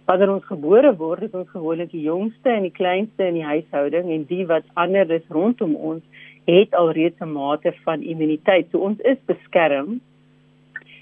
wanneer 0.05 0.33
ons 0.33 0.45
gebore 0.45 0.97
word 0.97 1.23
is 1.23 1.35
ons 1.39 1.49
gewoonlik 1.49 1.91
die 1.91 2.03
jongste 2.03 2.51
en 2.51 2.63
die 2.63 2.79
kleinste 2.79 3.25
in 3.25 3.35
die 3.35 3.47
huishouding 3.47 4.11
en 4.11 4.25
die 4.29 4.47
wat 4.47 4.65
ander 4.75 5.11
is 5.11 5.29
rondom 5.29 5.75
ons 5.77 6.03
het 6.45 6.75
alreeds 6.75 7.21
'n 7.21 7.33
mate 7.33 7.73
van 7.85 8.03
immuniteit. 8.03 8.67
So 8.71 8.79
ons 8.79 9.01
is 9.01 9.19
beskerm. 9.27 10.01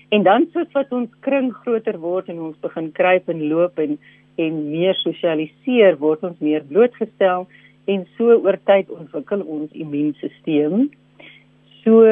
En 0.09 0.23
dan 0.23 0.47
soos 0.53 0.73
wat 0.73 0.93
ons 0.93 1.11
kring 1.21 1.53
groter 1.53 1.99
word 1.99 2.29
en 2.29 2.41
ons 2.41 2.57
begin 2.61 2.93
kruip 2.93 3.29
en 3.29 3.49
loop 3.49 3.79
en 3.79 3.99
en 4.37 4.71
meer 4.71 4.95
sosialiseer 4.95 5.99
word 5.99 6.23
ons 6.23 6.39
meer 6.39 6.65
blootgestel 6.65 7.47
en 7.93 8.07
so 8.17 8.39
oor 8.39 8.59
tyd 8.71 8.91
ontwikkel 9.01 9.43
ons 9.59 9.73
immuunstelsel 9.85 10.89
So 11.81 12.05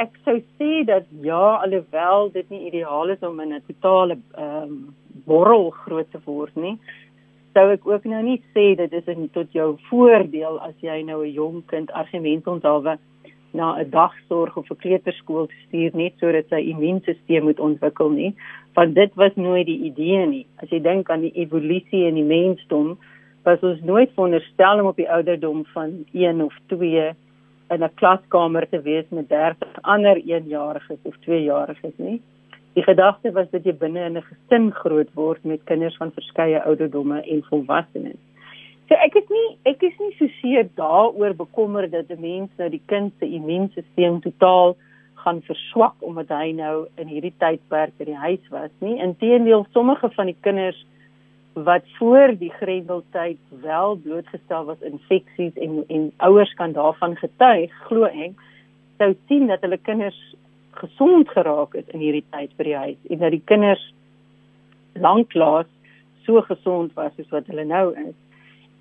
ek 0.00 0.14
sou 0.24 0.38
sê 0.56 0.80
dat 0.88 1.04
ja, 1.24 1.60
alhoewel 1.60 2.30
dit 2.32 2.46
nie 2.48 2.62
ideaal 2.70 3.12
is 3.12 3.20
om 3.26 3.40
in 3.44 3.52
'n 3.52 3.62
totale 3.68 4.16
ehm 4.16 4.62
um, 4.62 4.94
borrel 5.26 5.70
groot 5.70 6.08
te 6.10 6.20
word 6.24 6.56
nie, 6.56 6.78
sou 7.52 7.66
ek 7.72 7.86
ook 7.86 8.04
nou 8.04 8.22
nie 8.22 8.40
sê 8.54 8.74
dit 8.76 8.92
is 8.92 9.08
in 9.12 9.28
tot 9.34 9.52
jou 9.52 9.76
voordeel 9.90 10.56
as 10.68 10.74
jy 10.80 11.02
nou 11.02 11.20
'n 11.24 11.34
jong 11.34 11.62
kind 11.66 11.92
argument 11.92 12.46
onthaalwe 12.46 12.96
na 13.52 13.66
'n 13.76 13.90
dagsorg 13.90 14.56
of 14.56 14.70
'n 14.70 14.80
kleuterskool 14.82 15.46
te 15.46 15.58
stuur 15.66 15.90
net 15.94 16.14
sodat 16.18 16.48
sy 16.48 16.60
immuunstelsel 16.72 17.42
moet 17.42 17.60
ontwikkel 17.60 18.10
nie, 18.10 18.34
want 18.74 18.94
dit 18.94 19.12
was 19.14 19.34
nooit 19.34 19.66
die 19.66 19.84
idee 19.90 20.26
nie. 20.26 20.46
As 20.62 20.70
jy 20.70 20.80
dink 20.80 21.10
aan 21.10 21.20
die 21.20 21.36
evolusie 21.36 22.06
in 22.06 22.14
die 22.14 22.30
mensdom, 22.36 22.98
was 23.42 23.60
ons 23.60 23.80
nooit 23.80 24.10
veronderstel 24.14 24.80
om 24.80 24.86
op 24.86 24.96
die 24.96 25.10
ouderdom 25.10 25.64
van 25.72 26.04
1 26.12 26.42
of 26.44 26.56
2 26.66 27.14
in 27.70 27.84
'n 27.84 27.94
klaskamer 27.94 28.68
te 28.68 28.80
wees 28.82 29.08
met 29.08 29.28
30 29.28 29.82
ander 29.82 30.16
1-jariges 30.16 31.02
of 31.02 31.14
2-jariges 31.26 31.96
nie. 31.96 32.20
Die 32.72 32.82
gedagte 32.82 33.32
was 33.32 33.50
dat 33.50 33.64
jy 33.64 33.74
binne 33.74 34.04
in 34.04 34.16
'n 34.16 34.22
gesin 34.22 34.70
groot 34.72 35.08
word 35.14 35.44
met 35.44 35.64
kinders 35.64 35.96
van 35.96 36.12
verskeie 36.12 36.62
ouderdomme 36.62 37.22
en 37.22 37.42
volwassenes. 37.42 38.20
So 38.88 38.94
ek 38.94 39.14
is 39.14 39.28
nie 39.28 39.58
ek 39.70 39.82
is 39.82 39.98
nie 39.98 40.14
so 40.18 40.26
seer 40.40 40.68
daaroor 40.74 41.34
bekommerd 41.34 41.92
dat 41.92 42.10
'n 42.10 42.20
mens 42.20 42.50
nou 42.58 42.68
die 42.68 42.82
kind 42.86 43.12
se 43.18 43.26
immuunstelsel 43.26 44.20
totaal 44.20 44.76
gaan 45.14 45.42
verswak 45.42 45.94
omdat 46.00 46.28
hy 46.28 46.52
nou 46.52 46.86
in 46.96 47.06
hierdie 47.06 47.34
tydperk 47.38 47.92
in 47.98 48.06
die 48.06 48.22
huis 48.26 48.48
was 48.50 48.70
nie. 48.78 48.98
Inteendeel, 48.98 49.66
sommige 49.72 50.10
van 50.10 50.26
die 50.26 50.36
kinders 50.40 50.86
wat 51.52 51.82
voor 51.98 52.34
die 52.38 52.50
grendeltyd 52.50 53.38
wel 53.62 53.96
blootgestel 53.96 54.64
was 54.64 54.80
infeksies 54.80 55.54
en 55.54 55.84
en 55.88 56.12
ouers 56.16 56.54
kan 56.54 56.72
daarvan 56.72 57.16
getuig 57.16 57.72
glo 57.88 58.04
ek 58.04 58.38
sou 58.98 59.14
sien 59.28 59.46
dat 59.46 59.60
hulle 59.60 59.78
kinders 59.78 60.20
gesond 60.70 61.28
geraak 61.28 61.74
het 61.74 61.88
in 61.94 62.04
hierdie 62.04 62.26
tyd 62.30 62.54
by 62.56 62.64
die 62.68 62.76
huis 62.76 63.10
en 63.10 63.22
dat 63.24 63.34
die 63.34 63.44
kinders 63.52 63.82
lanklaas 64.94 65.70
so 66.26 66.42
gesond 66.46 66.94
was 66.94 67.14
soos 67.16 67.30
wat 67.34 67.48
hulle 67.50 67.64
nou 67.64 67.86
is. 67.98 68.16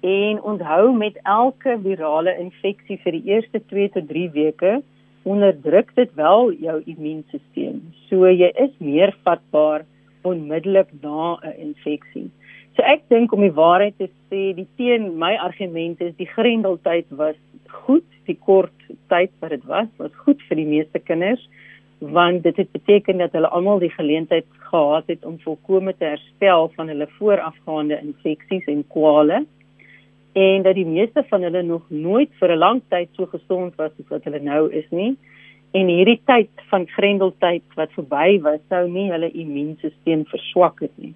En 0.05 0.41
onthou 0.51 0.93
met 0.95 1.17
elke 1.27 1.75
virale 1.83 2.35
infeksie 2.39 2.99
vir 3.03 3.17
die 3.17 3.33
eerste 3.33 3.61
2 3.71 3.93
tot 3.95 4.07
3 4.11 4.29
weke 4.35 4.79
onderdruk 5.27 5.91
dit 5.95 6.11
wel 6.15 6.53
jou 6.63 6.77
immuunstelsel. 6.85 7.79
So 8.07 8.29
jy 8.31 8.51
is 8.63 8.75
meer 8.79 9.15
vatbaar 9.27 9.85
onmiddellik 10.23 10.91
na 11.01 11.39
'n 11.43 11.55
infeksie 11.69 12.29
So 12.79 12.85
ek 12.87 13.01
dink 13.11 13.33
om 13.35 13.41
die 13.43 13.51
waarheid 13.51 13.97
te 13.99 14.05
sê, 14.31 14.53
die 14.55 14.63
teen 14.79 15.09
my 15.19 15.33
argument 15.35 15.99
is 15.99 16.13
die 16.15 16.29
grendeltyd 16.31 17.09
was 17.19 17.35
goed, 17.83 18.05
die 18.23 18.37
kort 18.39 18.85
tyd 19.11 19.33
wat 19.43 19.51
dit 19.51 19.65
was, 19.67 19.89
was 19.99 20.15
goed 20.23 20.39
vir 20.47 20.61
die 20.61 20.69
meeste 20.69 21.03
kinders 21.03 21.43
want 21.99 22.45
dit 22.47 22.55
het 22.55 22.71
beteken 22.71 23.19
dat 23.19 23.35
hulle 23.35 23.51
almal 23.51 23.83
die 23.83 23.91
geleentheid 23.91 24.47
gehad 24.69 25.11
het 25.11 25.27
om 25.27 25.35
volkome 25.43 25.91
te 25.99 26.13
herstel 26.13 26.71
van 26.79 26.87
hulle 26.87 27.09
voorafgaande 27.17 27.99
infeksies 27.99 28.71
en 28.71 28.85
kwale 28.95 29.43
en 30.39 30.63
dat 30.63 30.79
die 30.79 30.87
meeste 30.87 31.27
van 31.27 31.43
hulle 31.43 31.67
nog 31.67 31.83
nooit 31.91 32.31
vir 32.39 32.55
'n 32.55 32.63
lang 32.63 32.81
tyd 32.95 33.09
so 33.11 33.27
gesond 33.35 33.75
was 33.75 33.91
soos 33.97 34.15
wat 34.15 34.23
hulle 34.23 34.39
nou 34.39 34.71
is 34.71 34.87
nie 34.91 35.17
en 35.75 35.91
hierdie 35.91 36.21
tyd 36.23 36.67
van 36.71 36.87
grendeltyd 36.87 37.67
wat 37.75 37.91
verby 37.99 38.39
was 38.39 38.63
sou 38.69 38.87
nie 38.87 39.09
hulle 39.11 39.35
immuunstelsel 39.35 40.23
verswak 40.31 40.79
het 40.79 40.95
nie 40.95 41.15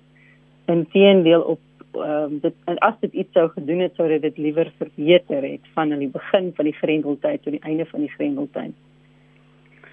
inteendeel 0.66 1.42
op 1.42 1.60
ehm 1.94 2.24
um, 2.24 2.40
dit 2.42 2.54
en 2.66 2.78
as 2.78 2.96
dit 3.00 3.14
iets 3.14 3.34
sou 3.38 3.50
gedoen 3.50 3.80
het 3.86 3.96
sou 3.96 4.08
dit 4.20 4.38
liewer 4.38 4.72
verbeter 4.78 5.44
het 5.46 5.68
van 5.74 5.92
aan 5.92 6.00
die 6.00 6.10
begin 6.10 6.52
van 6.56 6.66
die 6.66 6.74
grendeltyd 6.80 7.44
tot 7.44 7.54
die 7.54 7.62
einde 7.62 7.86
van 7.86 8.00
die 8.00 8.10
grendeltyd. 8.16 8.74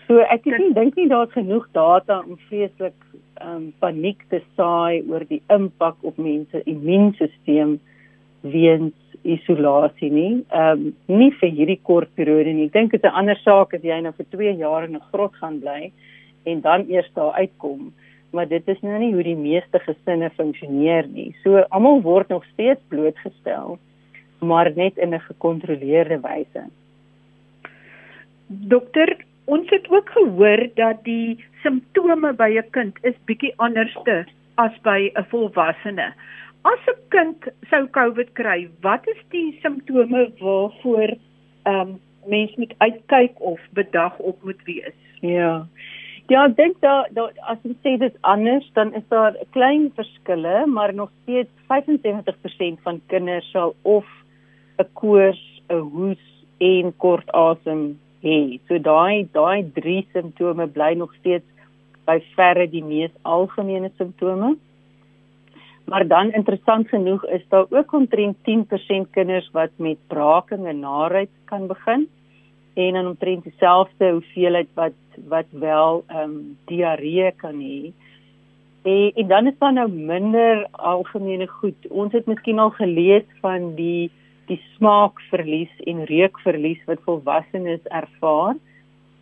So 0.07 0.19
ek 0.19 0.47
ek 0.47 0.75
dink 0.75 0.97
nie 0.97 1.09
daar's 1.09 1.33
genoeg 1.33 1.69
data 1.77 2.23
om 2.25 2.39
vreeslik 2.49 2.97
ehm 3.41 3.57
um, 3.57 3.67
paniek 3.79 4.25
te 4.29 4.41
saai 4.57 5.05
oor 5.09 5.27
die 5.29 5.43
impak 5.49 6.01
op 6.01 6.17
mense 6.17 6.63
immuunstelsel 6.65 7.77
weens 8.41 8.97
isolasie 9.23 10.11
nie. 10.11 10.45
Ehm 10.49 10.87
um, 10.87 11.19
nie 11.21 11.31
vir 11.41 11.53
hierdie 11.53 11.81
kort 11.83 12.15
periode 12.15 12.53
nie. 12.53 12.71
Ek 12.71 12.73
dink 12.73 12.93
dit 12.97 13.05
is 13.05 13.11
'n 13.11 13.19
ander 13.23 13.37
saak 13.45 13.75
as 13.75 13.85
jy 13.85 14.01
nou 14.01 14.13
vir 14.17 14.27
2 14.31 14.57
jaar 14.57 14.85
in 14.85 14.97
'n 14.97 15.09
grot 15.13 15.35
gaan 15.35 15.61
bly 15.61 15.93
en 16.45 16.61
dan 16.61 16.89
eers 16.89 17.11
daar 17.15 17.33
uitkom 17.33 17.93
maar 18.33 18.49
dit 18.49 18.69
is 18.69 18.81
nou 18.81 18.99
nie 18.99 19.13
hoe 19.15 19.23
die 19.27 19.37
meeste 19.37 19.79
gesinne 19.79 20.31
funksioneer 20.37 21.07
nie. 21.07 21.31
So 21.43 21.63
almal 21.71 22.03
word 22.03 22.29
nog 22.29 22.45
steeds 22.53 22.81
blootgestel, 22.89 23.79
maar 24.39 24.73
net 24.77 24.99
in 24.99 25.15
'n 25.15 25.21
gekontroleerde 25.21 26.21
wyse. 26.21 26.65
Dokter, 28.47 29.17
ons 29.45 29.71
het 29.71 29.91
ook 29.91 30.11
gehoor 30.11 30.69
dat 30.75 31.05
die 31.05 31.45
simptome 31.63 32.33
by 32.33 32.51
'n 32.59 32.71
kind 32.71 32.99
is 33.03 33.15
bietjie 33.25 33.53
anderste 33.57 34.27
as 34.55 34.81
by 34.83 35.11
'n 35.15 35.25
volwassene. 35.25 36.13
As 36.63 36.83
'n 36.87 36.99
kind 37.09 37.39
sou 37.71 37.87
COVID 37.91 38.33
kry, 38.33 38.69
wat 38.81 39.09
is 39.09 39.23
die 39.29 39.59
simptome 39.63 40.33
waarvoor 40.39 41.17
ehm 41.63 41.81
um, 41.81 42.01
mens 42.27 42.55
moet 42.57 42.75
uitkyk 42.79 43.41
of 43.41 43.61
bedag 43.73 44.19
op 44.19 44.43
moet 44.43 44.63
wees? 44.65 44.95
Ja. 45.21 45.67
Ja, 46.31 46.45
ek 46.47 46.53
dink 46.55 46.77
daar 46.79 47.09
da, 47.11 47.25
as 47.51 47.59
jy 47.67 47.73
sê 47.83 47.97
dit 47.99 48.19
anders, 48.23 48.67
dan 48.79 48.93
is 48.95 49.03
daar 49.11 49.35
'n 49.35 49.51
klein 49.51 49.91
verskille, 49.97 50.67
maar 50.67 50.95
nog 50.95 51.11
steeds 51.23 51.51
75% 51.67 52.79
van 52.87 53.01
kinders 53.09 53.51
sal 53.51 53.75
of 53.83 54.07
'n 54.79 54.87
koors, 54.95 55.43
'n 55.69 55.83
hoes 55.95 56.23
en 56.61 56.93
kort 56.97 57.29
asem 57.33 57.99
hê. 58.23 58.61
So 58.69 58.79
daai 58.79 59.27
daai 59.33 59.73
drie 59.75 60.07
simptome 60.13 60.67
bly 60.67 60.95
nog 60.95 61.13
steeds 61.19 61.47
by 62.07 62.23
verre 62.37 62.67
die 62.71 62.85
mees 62.85 63.11
algemene 63.23 63.91
simptome. 63.99 64.57
Maar 65.85 66.07
dan 66.07 66.33
interessant 66.33 66.89
genoeg 66.89 67.27
is 67.27 67.43
daar 67.49 67.67
ook 67.71 67.93
omtrent 67.93 68.37
10% 68.45 69.11
kinders 69.11 69.51
wat 69.53 69.71
met 69.77 69.99
braking 70.07 70.67
en 70.67 70.81
naait 70.81 71.31
kan 71.45 71.67
begin 71.67 72.09
en 72.89 72.99
dan 72.99 73.07
omtrent 73.07 73.45
dieselfde 73.45 74.11
hoeveelheid 74.11 74.69
wat 74.75 74.97
wat 75.29 75.47
wel 75.51 76.05
ehm 76.07 76.23
um, 76.23 76.57
diarree 76.67 77.33
kan 77.37 77.61
hê. 77.61 77.93
En, 78.83 79.13
en 79.15 79.27
dan 79.29 79.47
is 79.47 79.59
daar 79.59 79.73
nou 79.73 79.91
minder 79.91 80.67
algemene 80.71 81.47
goed. 81.47 81.89
Ons 81.89 82.13
het 82.13 82.27
miskien 82.27 82.59
al 82.59 82.71
gelees 82.71 83.27
van 83.41 83.75
die 83.75 84.11
die 84.51 84.59
smaakverlies 84.77 85.71
en 85.87 86.05
reukverlies 86.05 86.81
wat 86.89 87.03
volwassenes 87.07 87.85
ervaar. 87.85 88.57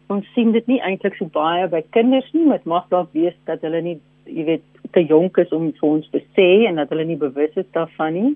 Ons 0.09 0.29
sien 0.33 0.55
dit 0.55 0.67
nie 0.71 0.81
eintlik 0.81 1.19
so 1.19 1.29
baie 1.33 1.67
by 1.69 1.83
kinders 1.93 2.29
nie, 2.33 2.47
maar 2.47 2.63
dit 2.63 2.71
mag 2.73 2.87
dalk 2.89 3.11
wees 3.13 3.37
dat 3.51 3.61
hulle 3.67 3.83
nie, 3.85 3.99
jy 4.25 4.47
weet, 4.47 4.65
te 4.97 5.03
jonk 5.05 5.37
is 5.43 5.53
om 5.53 5.67
vir 5.77 5.89
ons 5.89 6.09
te 6.15 6.23
sê 6.37 6.49
en 6.69 6.81
dat 6.81 6.89
hulle 6.95 7.05
nie 7.11 7.19
bewus 7.21 7.61
is 7.61 7.69
daarvan 7.77 8.17
nie. 8.17 8.31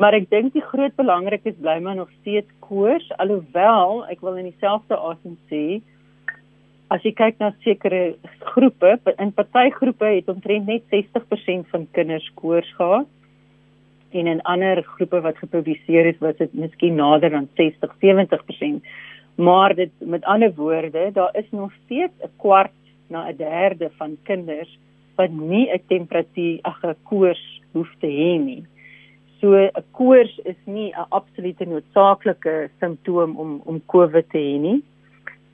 Maar 0.00 0.16
ek 0.16 0.30
dink 0.32 0.54
die 0.56 0.64
groot 0.64 0.94
belangrikheid 0.96 1.58
bly 1.60 1.76
maar 1.84 1.98
nog 1.98 2.08
steeds 2.20 2.48
koors, 2.64 3.04
alhoewel 3.20 4.06
ek 4.08 4.22
wil 4.24 4.38
in 4.40 4.48
dieselfde 4.48 4.96
asem 4.96 5.36
sê 5.52 5.82
as 6.90 7.04
jy 7.04 7.12
kyk 7.14 7.36
na 7.38 7.52
sekere 7.62 8.16
groepe, 8.50 8.96
in 9.22 9.30
party 9.36 9.68
groepe 9.76 10.08
het 10.08 10.30
omtrent 10.32 10.66
net 10.66 10.86
60% 10.90 11.68
van 11.70 11.84
kinders 11.94 12.26
koors 12.40 12.70
gehad 12.78 13.06
en 14.10 14.26
in 14.26 14.40
ander 14.48 14.80
groepe 14.96 15.20
wat 15.22 15.38
gepubliseer 15.38 16.08
is 16.10 16.18
was 16.24 16.40
dit 16.40 16.56
miskien 16.56 16.96
nader 16.98 17.36
aan 17.36 17.46
60, 17.60 17.92
70%. 18.02 18.80
Maar 19.38 19.76
dit 19.76 19.92
met 20.00 20.24
ander 20.24 20.50
woorde, 20.56 21.10
daar 21.14 21.36
is 21.38 21.46
nog 21.52 21.70
steeds 21.84 22.16
'n 22.24 22.32
kwart 22.42 22.74
na 23.08 23.28
'n 23.28 23.36
derde 23.36 23.90
van 24.00 24.16
kinders 24.24 24.78
wat 25.16 25.30
nie 25.30 25.68
'n 25.68 25.82
temperatuur 25.86 26.58
ag 26.62 26.82
'n 26.82 26.96
koors 27.04 27.44
hoef 27.72 27.90
te 28.00 28.06
hê 28.06 28.40
nie. 28.40 28.64
So 29.40 29.54
'n 29.56 29.70
koors 29.92 30.38
is 30.44 30.60
nie 30.66 30.92
'n 30.92 31.06
absolute 31.10 31.64
noodsaaklike 31.64 32.70
simptoom 32.80 33.36
om 33.36 33.60
om 33.64 33.82
COVID 33.86 34.30
te 34.30 34.38
hê 34.38 34.58
nie. 34.60 34.82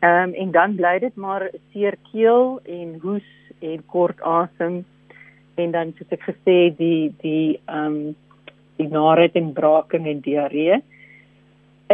Ehm 0.03 0.29
um, 0.29 0.35
en 0.35 0.51
dan 0.51 0.77
bly 0.77 0.99
dit 0.99 1.17
maar 1.17 1.51
seer 1.73 1.97
keel 2.13 2.61
en 2.65 2.99
hoes 3.03 3.31
en 3.61 3.87
kort 3.87 4.21
asem 4.21 4.85
en 5.55 5.71
dan 5.71 5.93
soos 5.97 6.11
ek 6.11 6.23
gesê 6.31 6.77
die 6.77 7.15
die 7.23 7.61
ehm 7.67 7.87
um, 7.87 8.17
die 8.77 8.89
naait 8.89 9.35
en 9.35 9.53
braking 9.53 10.07
en 10.07 10.21
diarree 10.21 10.83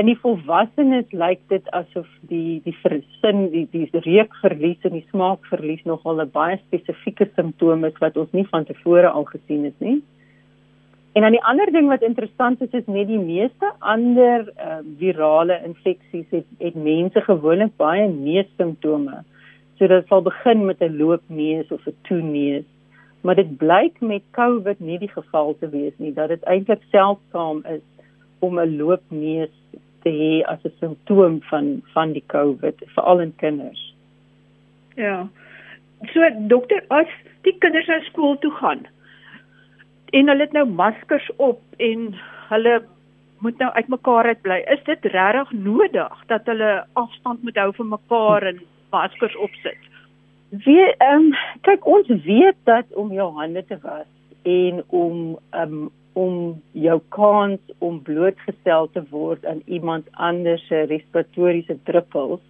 in 0.00 0.08
die 0.08 0.16
volwassenes 0.22 1.10
lyk 1.12 1.42
dit 1.52 1.66
asof 1.76 2.08
die 2.30 2.60
die 2.64 2.74
versin 2.80 3.44
die 3.52 3.66
die 3.72 3.84
reukverlies 3.92 4.86
en 4.88 4.96
die 4.96 5.04
smaakverlies 5.10 5.84
nogal 5.88 6.22
'n 6.22 6.32
baie 6.32 6.56
spesifieke 6.62 7.28
simptoom 7.36 7.84
is 7.84 7.98
wat 8.00 8.16
ons 8.16 8.32
nie 8.32 8.46
van 8.48 8.64
tevore 8.64 9.08
al 9.08 9.24
gesien 9.24 9.64
het 9.64 9.80
nie. 9.80 10.00
En 11.12 11.22
dan 11.22 11.30
die 11.30 11.44
ander 11.44 11.72
ding 11.72 11.88
wat 11.88 12.02
interessant 12.02 12.60
is 12.60 12.70
is 12.70 12.86
net 12.86 13.06
die 13.06 13.20
meeste 13.20 13.72
ander 13.78 14.46
uh, 14.56 14.78
virale 14.98 15.58
infeksies 15.64 16.28
het 16.30 16.46
het 16.58 16.74
mense 16.74 17.20
gewoonlik 17.20 17.74
baie 17.76 18.06
neussimptome. 18.08 19.18
So 19.76 19.88
dit 19.92 20.06
sal 20.08 20.22
begin 20.24 20.64
met 20.64 20.80
'n 20.80 20.96
loopneus 20.96 21.68
of 21.68 21.84
'n 21.86 21.96
toeneus. 22.08 22.64
Maar 23.20 23.34
dit 23.34 23.56
blyk 23.56 24.00
met 24.00 24.22
COVID 24.30 24.80
nie 24.80 24.98
die 24.98 25.12
geval 25.12 25.56
te 25.58 25.68
wees 25.68 25.92
nie 25.96 26.12
dat 26.12 26.28
dit 26.28 26.42
eintlik 26.42 26.82
seldsaam 26.90 27.62
is 27.64 27.84
om 28.38 28.58
'n 28.58 28.76
loopneus 28.76 29.54
te 30.02 30.10
hê 30.10 30.48
as 30.48 30.64
'n 30.64 30.72
simptoom 30.80 31.42
van 31.42 31.82
van 31.92 32.12
die 32.12 32.24
COVID 32.26 32.82
veral 32.86 33.20
in 33.20 33.34
kinders. 33.36 33.94
Ja. 34.94 35.28
So 36.12 36.20
dokter, 36.38 36.84
as 36.88 37.08
die 37.42 37.58
kinders 37.58 37.86
na 37.86 38.00
skool 38.00 38.38
toe 38.38 38.50
gaan 38.50 38.86
en 40.12 40.28
hulle 40.28 40.46
het 40.46 40.52
nou 40.56 40.66
maskers 40.68 41.28
op 41.36 41.60
en 41.78 42.10
hulle 42.50 42.74
moet 43.42 43.58
nou 43.58 43.70
uitmekaar 43.74 44.28
uit 44.30 44.42
bly, 44.42 44.58
is 44.70 44.82
dit 44.86 45.08
regtig 45.14 45.50
nodig 45.52 46.20
dat 46.30 46.46
hulle 46.46 46.84
afstand 47.00 47.42
moet 47.42 47.56
hou 47.58 47.72
van 47.78 47.88
mekaar 47.94 48.46
en 48.52 48.60
maskers 48.94 49.34
opsit? 49.36 49.88
Wie 50.66 50.84
ehm 50.92 51.32
um, 51.32 51.32
kyk 51.66 51.86
ons 51.88 52.12
weet 52.26 52.58
dat 52.68 52.86
om 52.94 53.12
jou 53.16 53.30
hande 53.38 53.64
te 53.66 53.78
was 53.82 54.06
en 54.42 54.84
om 54.88 55.18
ehm 55.50 55.74
um, 55.80 55.90
om 56.12 56.34
jou 56.76 56.98
kans 57.08 57.60
om 57.80 58.02
blootgestel 58.04 58.90
te 58.92 59.00
word 59.10 59.46
aan 59.48 59.62
iemand 59.64 60.08
anders 60.12 60.66
se 60.68 60.82
respiratoriese 60.90 61.78
druppels 61.88 62.42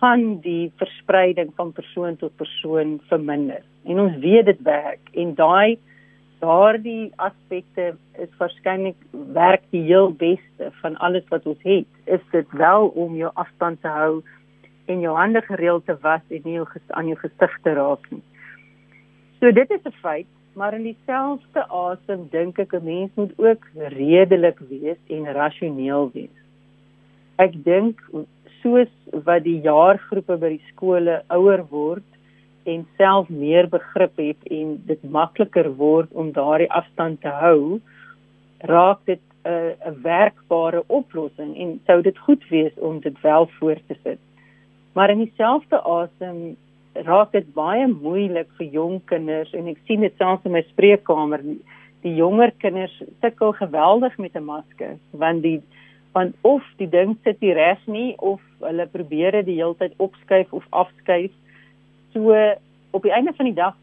gaan 0.00 0.40
die 0.44 0.72
verspreiding 0.76 1.52
van 1.56 1.72
persoon 1.72 2.18
tot 2.20 2.36
persoon 2.36 2.98
verminder. 3.08 3.62
En 3.88 4.00
ons 4.04 4.18
weet 4.20 4.44
dit 4.50 4.60
werk 4.68 5.08
en 5.14 5.32
daai 5.34 5.78
daardie 6.44 7.12
aspekte 7.16 7.94
is 8.20 8.36
waarskynlik 8.38 9.00
werk 9.40 9.64
die 9.72 9.82
heel 9.88 10.12
beste 10.12 10.70
van 10.82 10.96
alles 10.96 11.26
wat 11.32 11.46
ons 11.46 11.64
het. 11.64 11.88
Is 12.04 12.22
dit 12.36 12.52
wel 12.52 12.88
om 12.88 13.16
jou 13.16 13.32
afstand 13.34 13.80
te 13.80 13.88
hou 13.88 14.22
en 14.86 15.00
jou 15.00 15.16
hande 15.16 15.40
gereeld 15.48 15.86
te 15.88 15.96
was 16.04 16.22
en 16.28 16.44
nie 16.44 16.58
jou 16.60 16.68
aan 16.88 17.10
jou 17.10 17.18
gesig 17.24 17.58
te 17.62 17.74
raak 17.80 18.08
nie. 18.10 18.22
So 19.40 19.52
dit 19.52 19.70
is 19.70 19.84
'n 19.84 20.00
feit 20.02 20.30
maar 20.54 20.74
in 20.74 20.82
dieselfde 20.86 21.66
asem 21.68 22.28
dink 22.30 22.58
ek 22.58 22.74
'n 22.74 22.84
mens 22.84 23.10
moet 23.14 23.32
ook 23.36 23.62
redelik 23.74 24.58
wees 24.68 25.00
en 25.08 25.32
rasioneel 25.32 26.10
wees. 26.12 26.38
Ek 27.36 27.52
dink 27.64 28.00
soos 28.62 28.92
wat 29.10 29.42
die 29.44 29.60
jaargroepe 29.60 30.36
by 30.36 30.48
die 30.48 30.66
skole 30.72 31.22
ouer 31.28 31.64
word 31.70 32.06
en 32.64 32.86
self 32.96 33.28
meer 33.28 33.68
begrip 33.68 34.16
het 34.16 34.48
en 34.50 34.82
dit 34.86 35.02
makliker 35.02 35.70
word 35.76 36.12
om 36.12 36.32
daardie 36.32 36.70
afstand 36.72 37.20
te 37.20 37.28
hou, 37.28 37.80
raak 38.58 39.00
dit 39.04 39.20
'n 39.44 39.76
'n 39.90 40.02
werkbare 40.02 40.82
oplossing 40.86 41.56
en 41.56 41.80
sou 41.86 42.02
dit 42.02 42.18
goed 42.18 42.48
wees 42.48 42.72
om 42.78 43.00
dit 43.00 43.20
wel 43.20 43.46
voor 43.58 43.78
te 43.88 43.96
sit. 44.02 44.18
Maar 44.92 45.10
in 45.10 45.18
dieselfde 45.18 45.82
asem 45.82 46.56
raak 46.92 47.32
dit 47.32 47.46
baie 47.54 47.86
moeilik 47.86 48.48
vir 48.58 48.66
jong 48.66 49.00
kinders 49.10 49.52
en 49.52 49.66
ek 49.66 49.78
sien 49.86 50.00
dit 50.00 50.14
selfs 50.18 50.44
in 50.46 50.54
my 50.54 50.62
spreekkamer 50.62 51.42
die 52.04 52.14
jonger 52.14 52.52
kinders 52.62 52.94
sukkel 53.20 53.52
geweldig 53.52 54.16
met 54.18 54.36
'n 54.36 54.44
masker 54.44 54.98
want 55.10 55.42
die 55.42 55.60
want 56.12 56.34
of 56.42 56.62
die 56.78 56.88
ding 56.88 57.16
sit 57.24 57.40
nie 57.40 57.52
reg 57.52 57.80
nie 57.86 58.14
of 58.18 58.40
hulle 58.60 58.86
probeer 58.86 59.32
dit 59.32 59.46
die 59.46 59.58
hele 59.58 59.74
tyd 59.74 59.94
opskuif 59.96 60.52
of 60.52 60.64
afskuif 60.70 61.32
so 62.14 62.38
op 62.96 63.02
die 63.02 63.12
einde 63.12 63.34
van 63.36 63.50
die 63.50 63.58
dag 63.58 63.76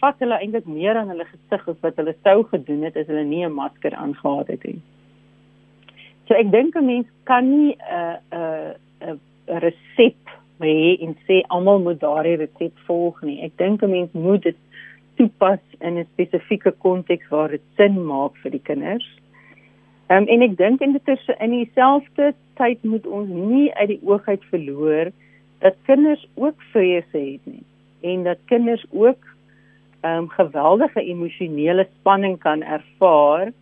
vat 0.00 0.20
hulle 0.22 0.38
eintlik 0.38 0.66
meer 0.66 0.96
aan 0.96 1.10
hulle 1.10 1.26
gesig 1.26 1.68
as 1.68 1.82
wat 1.82 1.96
hulle 1.96 2.14
sou 2.22 2.44
gedoen 2.52 2.86
het 2.86 2.96
as 2.96 3.10
hulle 3.10 3.24
nie 3.24 3.44
'n 3.46 3.58
masker 3.58 3.94
aangehad 3.94 4.54
het 4.54 4.64
nie 4.64 4.80
so 6.28 6.34
ek 6.34 6.52
dink 6.52 6.76
'n 6.76 6.86
mens 6.86 7.08
kan 7.24 7.48
nie 7.48 7.76
'n 7.76 8.16
'n 8.32 9.18
'n 9.48 9.60
resep 9.64 10.20
hê 10.60 10.98
en 11.00 11.16
sê 11.26 11.42
almal 11.48 11.80
moet 11.80 12.00
daardie 12.00 12.36
resep 12.36 12.74
volg 12.86 13.22
nie. 13.22 13.40
Ek 13.42 13.56
dink 13.56 13.82
'n 13.82 13.90
mens 13.90 14.12
moet 14.12 14.42
dit 14.42 14.56
toepas 15.16 15.62
in 15.80 15.98
'n 15.98 16.06
spesifieke 16.12 16.72
konteks 16.84 17.28
waar 17.28 17.48
dit 17.48 17.62
sin 17.76 18.04
maak 18.06 18.36
vir 18.42 18.50
die 18.50 18.66
kinders. 18.70 19.08
Ehm 20.08 20.22
um, 20.22 20.28
en 20.28 20.42
ek 20.42 20.56
dink 20.56 20.80
in 20.80 20.92
dit 20.92 21.08
is 21.08 21.28
in 21.38 21.50
dieselfde 21.50 22.34
tyd 22.56 22.84
moet 22.84 23.06
ons 23.06 23.28
nie 23.28 23.74
uit 23.74 23.88
die 23.88 24.00
oog 24.02 24.28
uit 24.28 24.44
verloor 24.50 25.12
dat 25.58 25.74
kinders 25.86 26.28
ook 26.34 26.62
vrese 26.72 27.18
het 27.18 27.44
nie 27.44 27.64
en 28.00 28.22
dat 28.22 28.38
kinders 28.44 28.84
ook 28.90 29.18
ehm 30.00 30.22
um, 30.22 30.28
geweldige 30.28 31.02
emosionele 31.02 31.88
spanning 31.98 32.38
kan 32.38 32.62
ervaar 32.62 33.52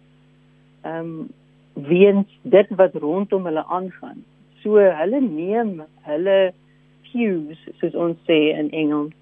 ehm 0.83 0.99
um, 0.99 1.29
weens 1.77 2.29
dit 2.43 2.69
wat 2.69 2.95
rondom 2.95 3.45
hulle 3.45 3.65
aangaan. 3.65 4.25
So 4.63 4.81
hulle 4.81 5.21
neem 5.21 5.83
hulle 6.09 6.53
cues 7.11 7.61
soos 7.81 7.95
ons 7.95 8.17
sê 8.29 8.39
in 8.57 8.71
Engels 8.71 9.13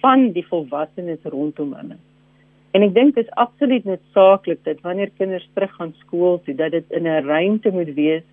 van 0.00 0.30
die 0.32 0.46
volwassenes 0.46 1.26
rondom 1.34 1.74
hulle. 1.74 1.98
En 2.70 2.86
ek 2.86 2.94
dink 2.94 3.14
dit 3.14 3.26
is 3.26 3.38
absoluut 3.42 3.84
noodsaaklik 3.84 4.62
dat 4.64 4.82
wanneer 4.86 5.10
kinders 5.18 5.48
terug 5.54 5.72
gaan 5.78 5.94
skool 6.04 6.38
toe 6.44 6.54
dat 6.54 6.70
dit 6.70 6.90
in 6.90 7.06
'n 7.06 7.26
ruimte 7.26 7.70
moet 7.70 7.94
wees 7.94 8.26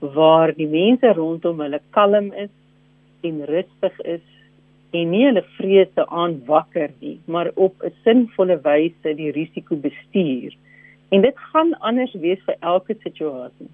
waar 0.00 0.54
die 0.54 0.68
mense 0.68 1.12
rondom 1.12 1.60
hulle 1.60 1.80
kalm 1.90 2.32
is 2.32 2.52
en 3.20 3.44
rustig 3.44 4.00
is 4.04 4.26
en 4.90 5.10
nie 5.12 5.24
hulle 5.26 5.44
vrese 5.56 6.06
aanwakker 6.06 6.90
nie, 7.00 7.18
maar 7.26 7.50
op 7.54 7.74
'n 7.84 7.92
sinvolle 8.04 8.56
wyse 8.62 9.14
die 9.14 9.32
risiko 9.32 9.76
bestuur. 9.76 10.54
En 11.08 11.20
dit 11.20 11.36
gaan 11.36 11.78
anders 11.78 12.12
wees 12.12 12.40
vir 12.46 12.56
elke 12.60 12.96
situasie. 13.02 13.68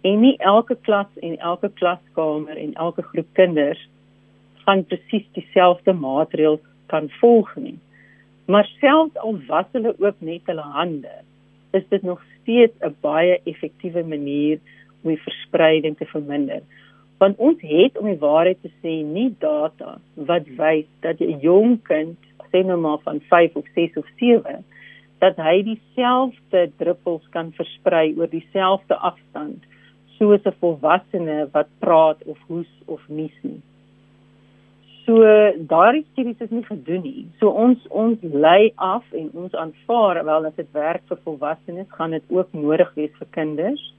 En 0.00 0.20
nie 0.20 0.36
elke 0.38 0.76
klas 0.76 1.10
en 1.22 1.38
elke 1.38 1.68
klaskamer 1.68 2.56
en 2.56 2.74
elke 2.74 3.02
groep 3.02 3.26
kinders 3.32 3.88
gaan 4.64 4.84
presies 4.84 5.26
dieselfde 5.32 5.92
maatreëls 5.92 6.60
kan 6.86 7.08
volg 7.20 7.56
nie. 7.56 7.78
Maar 8.46 8.68
selfs 8.80 9.16
al 9.16 9.38
was 9.46 9.66
hulle 9.72 9.94
ook 9.98 10.20
net 10.20 10.46
hulle 10.46 10.66
hande, 10.76 11.14
is 11.70 11.84
dit 11.88 12.02
nog 12.02 12.22
steeds 12.40 12.74
'n 12.80 12.96
baie 13.00 13.40
effektiewe 13.44 14.04
manier 14.04 14.58
om 15.02 15.10
die 15.10 15.22
verspreiding 15.22 15.96
te 15.96 16.06
verminder. 16.06 16.62
Want 17.18 17.38
ons 17.38 17.60
het 17.60 17.98
om 17.98 18.06
die 18.06 18.18
waarheid 18.18 18.60
te 18.62 18.70
sê 18.82 19.02
nie 19.02 19.30
data 19.42 19.98
wat 20.14 20.46
wys 20.58 20.86
dat 21.00 21.20
'n 21.20 21.38
jong 21.40 21.82
kind, 21.82 22.18
sê 22.52 22.64
nou 22.64 22.78
maar 22.80 22.98
van 23.04 23.20
5 23.20 23.56
of 23.56 23.66
6 23.74 23.96
of 23.96 24.06
7, 24.18 24.64
dat 25.18 25.36
hy 25.36 25.62
dieselfde 25.62 26.70
druppels 26.76 27.28
kan 27.30 27.52
versprei 27.52 28.14
oor 28.18 28.30
dieselfde 28.30 28.94
afstand 28.94 29.64
soos 30.18 30.44
'n 30.44 30.58
volwassene 30.60 31.48
wat 31.52 31.68
praat 31.78 32.22
of 32.24 32.38
hoes 32.46 32.72
of 32.86 33.08
nies 33.08 33.36
nie. 33.42 33.60
So 35.08 35.14
daardie 35.72 36.04
studies 36.12 36.40
is 36.40 36.50
nie 36.50 36.64
gedoen 36.64 37.02
nie. 37.02 37.26
So 37.40 37.48
ons 37.48 37.86
ons 37.88 38.18
lei 38.22 38.72
af 38.76 39.04
en 39.12 39.30
ons 39.32 39.54
aanvaar 39.54 40.24
wel 40.24 40.46
as 40.46 40.54
dit 40.54 40.72
werk 40.72 41.02
vir 41.08 41.18
volwassenes, 41.24 41.86
gaan 41.88 42.10
dit 42.10 42.22
ook 42.28 42.52
nodig 42.52 42.90
wees 42.94 43.14
vir 43.18 43.28
kinders. 43.30 43.94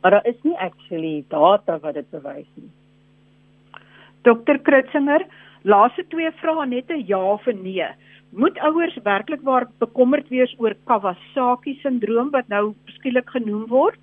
Maar 0.00 0.10
daar 0.10 0.26
is 0.26 0.40
nie 0.42 0.56
actually 0.58 1.24
data 1.28 1.78
wat 1.82 1.94
dit 1.94 2.10
bewys 2.10 2.48
nie. 2.54 2.70
Dokter 4.22 4.58
Kritzinger, 4.58 5.26
laaste 5.62 6.04
twee 6.08 6.30
vrae 6.40 6.66
net 6.66 6.90
'n 6.90 7.06
ja 7.06 7.22
of 7.32 7.46
'n 7.46 7.62
nee. 7.62 7.88
Moet 8.30 8.58
ouers 8.58 8.96
werklik 9.02 9.42
waar 9.42 9.66
bekommerd 9.78 10.28
wees 10.28 10.54
oor 10.58 10.74
Kawasaki 10.84 11.78
sindroom 11.82 12.30
wat 12.30 12.48
nou 12.48 12.74
skielik 12.86 13.30
genoem 13.30 13.66
word? 13.66 14.00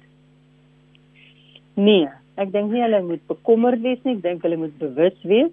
Nee, 1.76 2.08
ek 2.38 2.52
dink 2.52 2.72
nie 2.72 2.82
hulle 2.82 3.02
moet 3.02 3.28
bekommerd 3.28 3.82
wees 3.82 4.00
nie, 4.04 4.16
ek 4.16 4.22
dink 4.22 4.42
hulle 4.42 4.58
moet 4.58 4.78
bewus 4.78 5.18
wees 5.24 5.52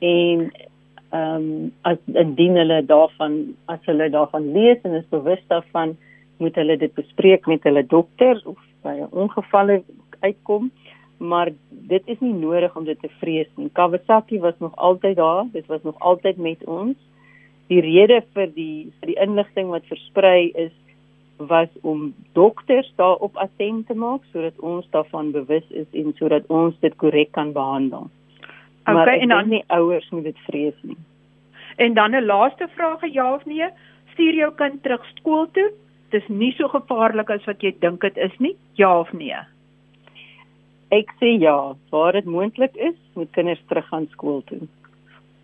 en 0.00 0.50
ehm 1.10 1.36
um, 1.36 1.72
as 1.82 1.98
indien 2.06 2.56
hulle 2.56 2.82
daarvan 2.86 3.54
as 3.66 3.78
hulle 3.86 4.10
daarvan 4.10 4.52
lees 4.52 4.82
en 4.82 4.94
is 4.98 5.06
bewus 5.10 5.42
daarvan 5.48 5.96
moet 6.42 6.54
hulle 6.54 6.76
dit 6.76 6.94
bespreek 6.94 7.46
met 7.46 7.62
hulle 7.62 7.86
dokter 7.86 8.40
of 8.44 8.58
by 8.86 8.94
'n 9.00 9.12
ongeval 9.24 9.74
uitkom 10.20 10.70
maar 11.18 11.50
dit 11.70 12.02
is 12.14 12.20
nie 12.20 12.32
nodig 12.32 12.76
om 12.76 12.84
dit 12.84 13.00
te 13.00 13.12
vrees 13.20 13.50
nie 13.56 13.70
Kawasaki 13.72 14.40
was 14.40 14.58
nog 14.58 14.76
altyd 14.76 15.16
daar 15.16 15.44
dit 15.52 15.66
was 15.66 15.82
nog 15.82 15.98
altyd 15.98 16.36
met 16.36 16.64
ons 16.64 16.96
die 17.68 17.80
rede 17.80 18.22
vir 18.34 18.52
die 18.54 18.92
vir 19.00 19.12
die 19.12 19.20
inligting 19.26 19.68
wat 19.68 19.92
versprei 19.92 20.50
is 20.66 20.74
was 21.36 21.68
om 21.82 22.14
dokters 22.32 22.92
daarop 22.96 23.36
attent 23.36 23.86
te 23.86 23.94
maak 23.94 24.22
sodat 24.32 24.60
ons 24.60 24.86
daarvan 24.90 25.32
bewus 25.32 25.66
is 25.70 25.88
en 25.92 26.14
sodat 26.16 26.46
ons 26.48 26.78
dit 26.80 26.96
korrek 26.96 27.32
kan 27.32 27.52
behandel 27.52 28.08
Okay, 28.86 29.18
en 29.18 29.28
dan 29.28 29.48
nie 29.48 29.64
ouers 29.66 30.08
moet 30.10 30.24
dit 30.24 30.38
vrees 30.46 30.74
nie. 30.86 30.96
En 31.76 31.94
dan 31.94 32.14
'n 32.14 32.24
laaste 32.24 32.68
vraag, 32.74 33.12
ja 33.12 33.34
of 33.34 33.44
nee? 33.44 33.68
Stuur 34.12 34.34
jou 34.34 34.54
kind 34.54 34.82
terug 34.82 35.04
skool 35.14 35.50
toe? 35.50 35.72
Dis 36.16 36.28
nie 36.32 36.54
so 36.56 36.70
gevaarlik 36.72 37.28
as 37.34 37.44
wat 37.44 37.60
jy 37.60 37.74
dink 37.82 38.00
dit 38.00 38.16
is 38.24 38.32
nie? 38.40 38.54
Ja 38.80 38.94
of 39.02 39.12
nee? 39.12 39.36
Ek 40.96 41.10
sê 41.20 41.34
ja, 41.42 41.74
waar 41.92 42.16
dit 42.16 42.28
moontlik 42.30 42.76
is, 42.88 42.96
moet 43.18 43.32
kinders 43.36 43.60
terug 43.68 43.88
gaan 43.90 44.06
skool 44.14 44.40
toe. 44.48 44.62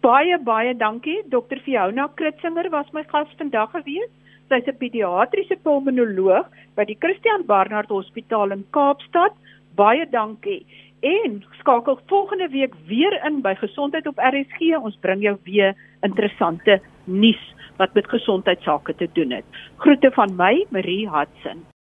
Baie 0.07 0.39
baie 0.47 0.73
dankie. 0.79 1.19
Dr. 1.35 1.61
Fiona 1.67 2.09
Kritzinger 2.17 2.71
was 2.73 2.89
my 2.97 3.03
gas 3.11 3.29
vandag 3.41 3.75
gewees. 3.75 4.09
Sy's 4.49 4.71
'n 4.71 4.79
pediatriese 4.81 5.59
pulmonoloog 5.67 6.49
by 6.77 6.85
die 6.85 6.99
Christian 7.05 7.45
Barnard 7.47 7.93
Hospitaal 7.93 8.57
in 8.57 8.65
Kaapstad. 8.71 9.37
Baie 9.77 10.07
dankie. 10.11 10.65
En 11.03 11.45
skakel 11.59 11.99
volgende 12.07 12.49
week 12.49 12.75
weer 12.87 13.25
in 13.25 13.41
by 13.43 13.55
Gesondheid 13.59 14.07
op 14.07 14.19
RSG. 14.19 14.77
Ons 14.79 14.99
bring 15.01 15.23
jou 15.23 15.37
weer 15.43 15.75
interessante 16.01 16.81
nuus 17.05 17.55
wat 17.77 17.95
met 17.95 18.09
gesondheidsake 18.09 18.95
te 18.95 19.09
doen 19.13 19.31
het. 19.31 19.45
Groete 19.77 20.11
van 20.15 20.37
my, 20.37 20.67
Marie 20.71 21.11
Hudson. 21.11 21.72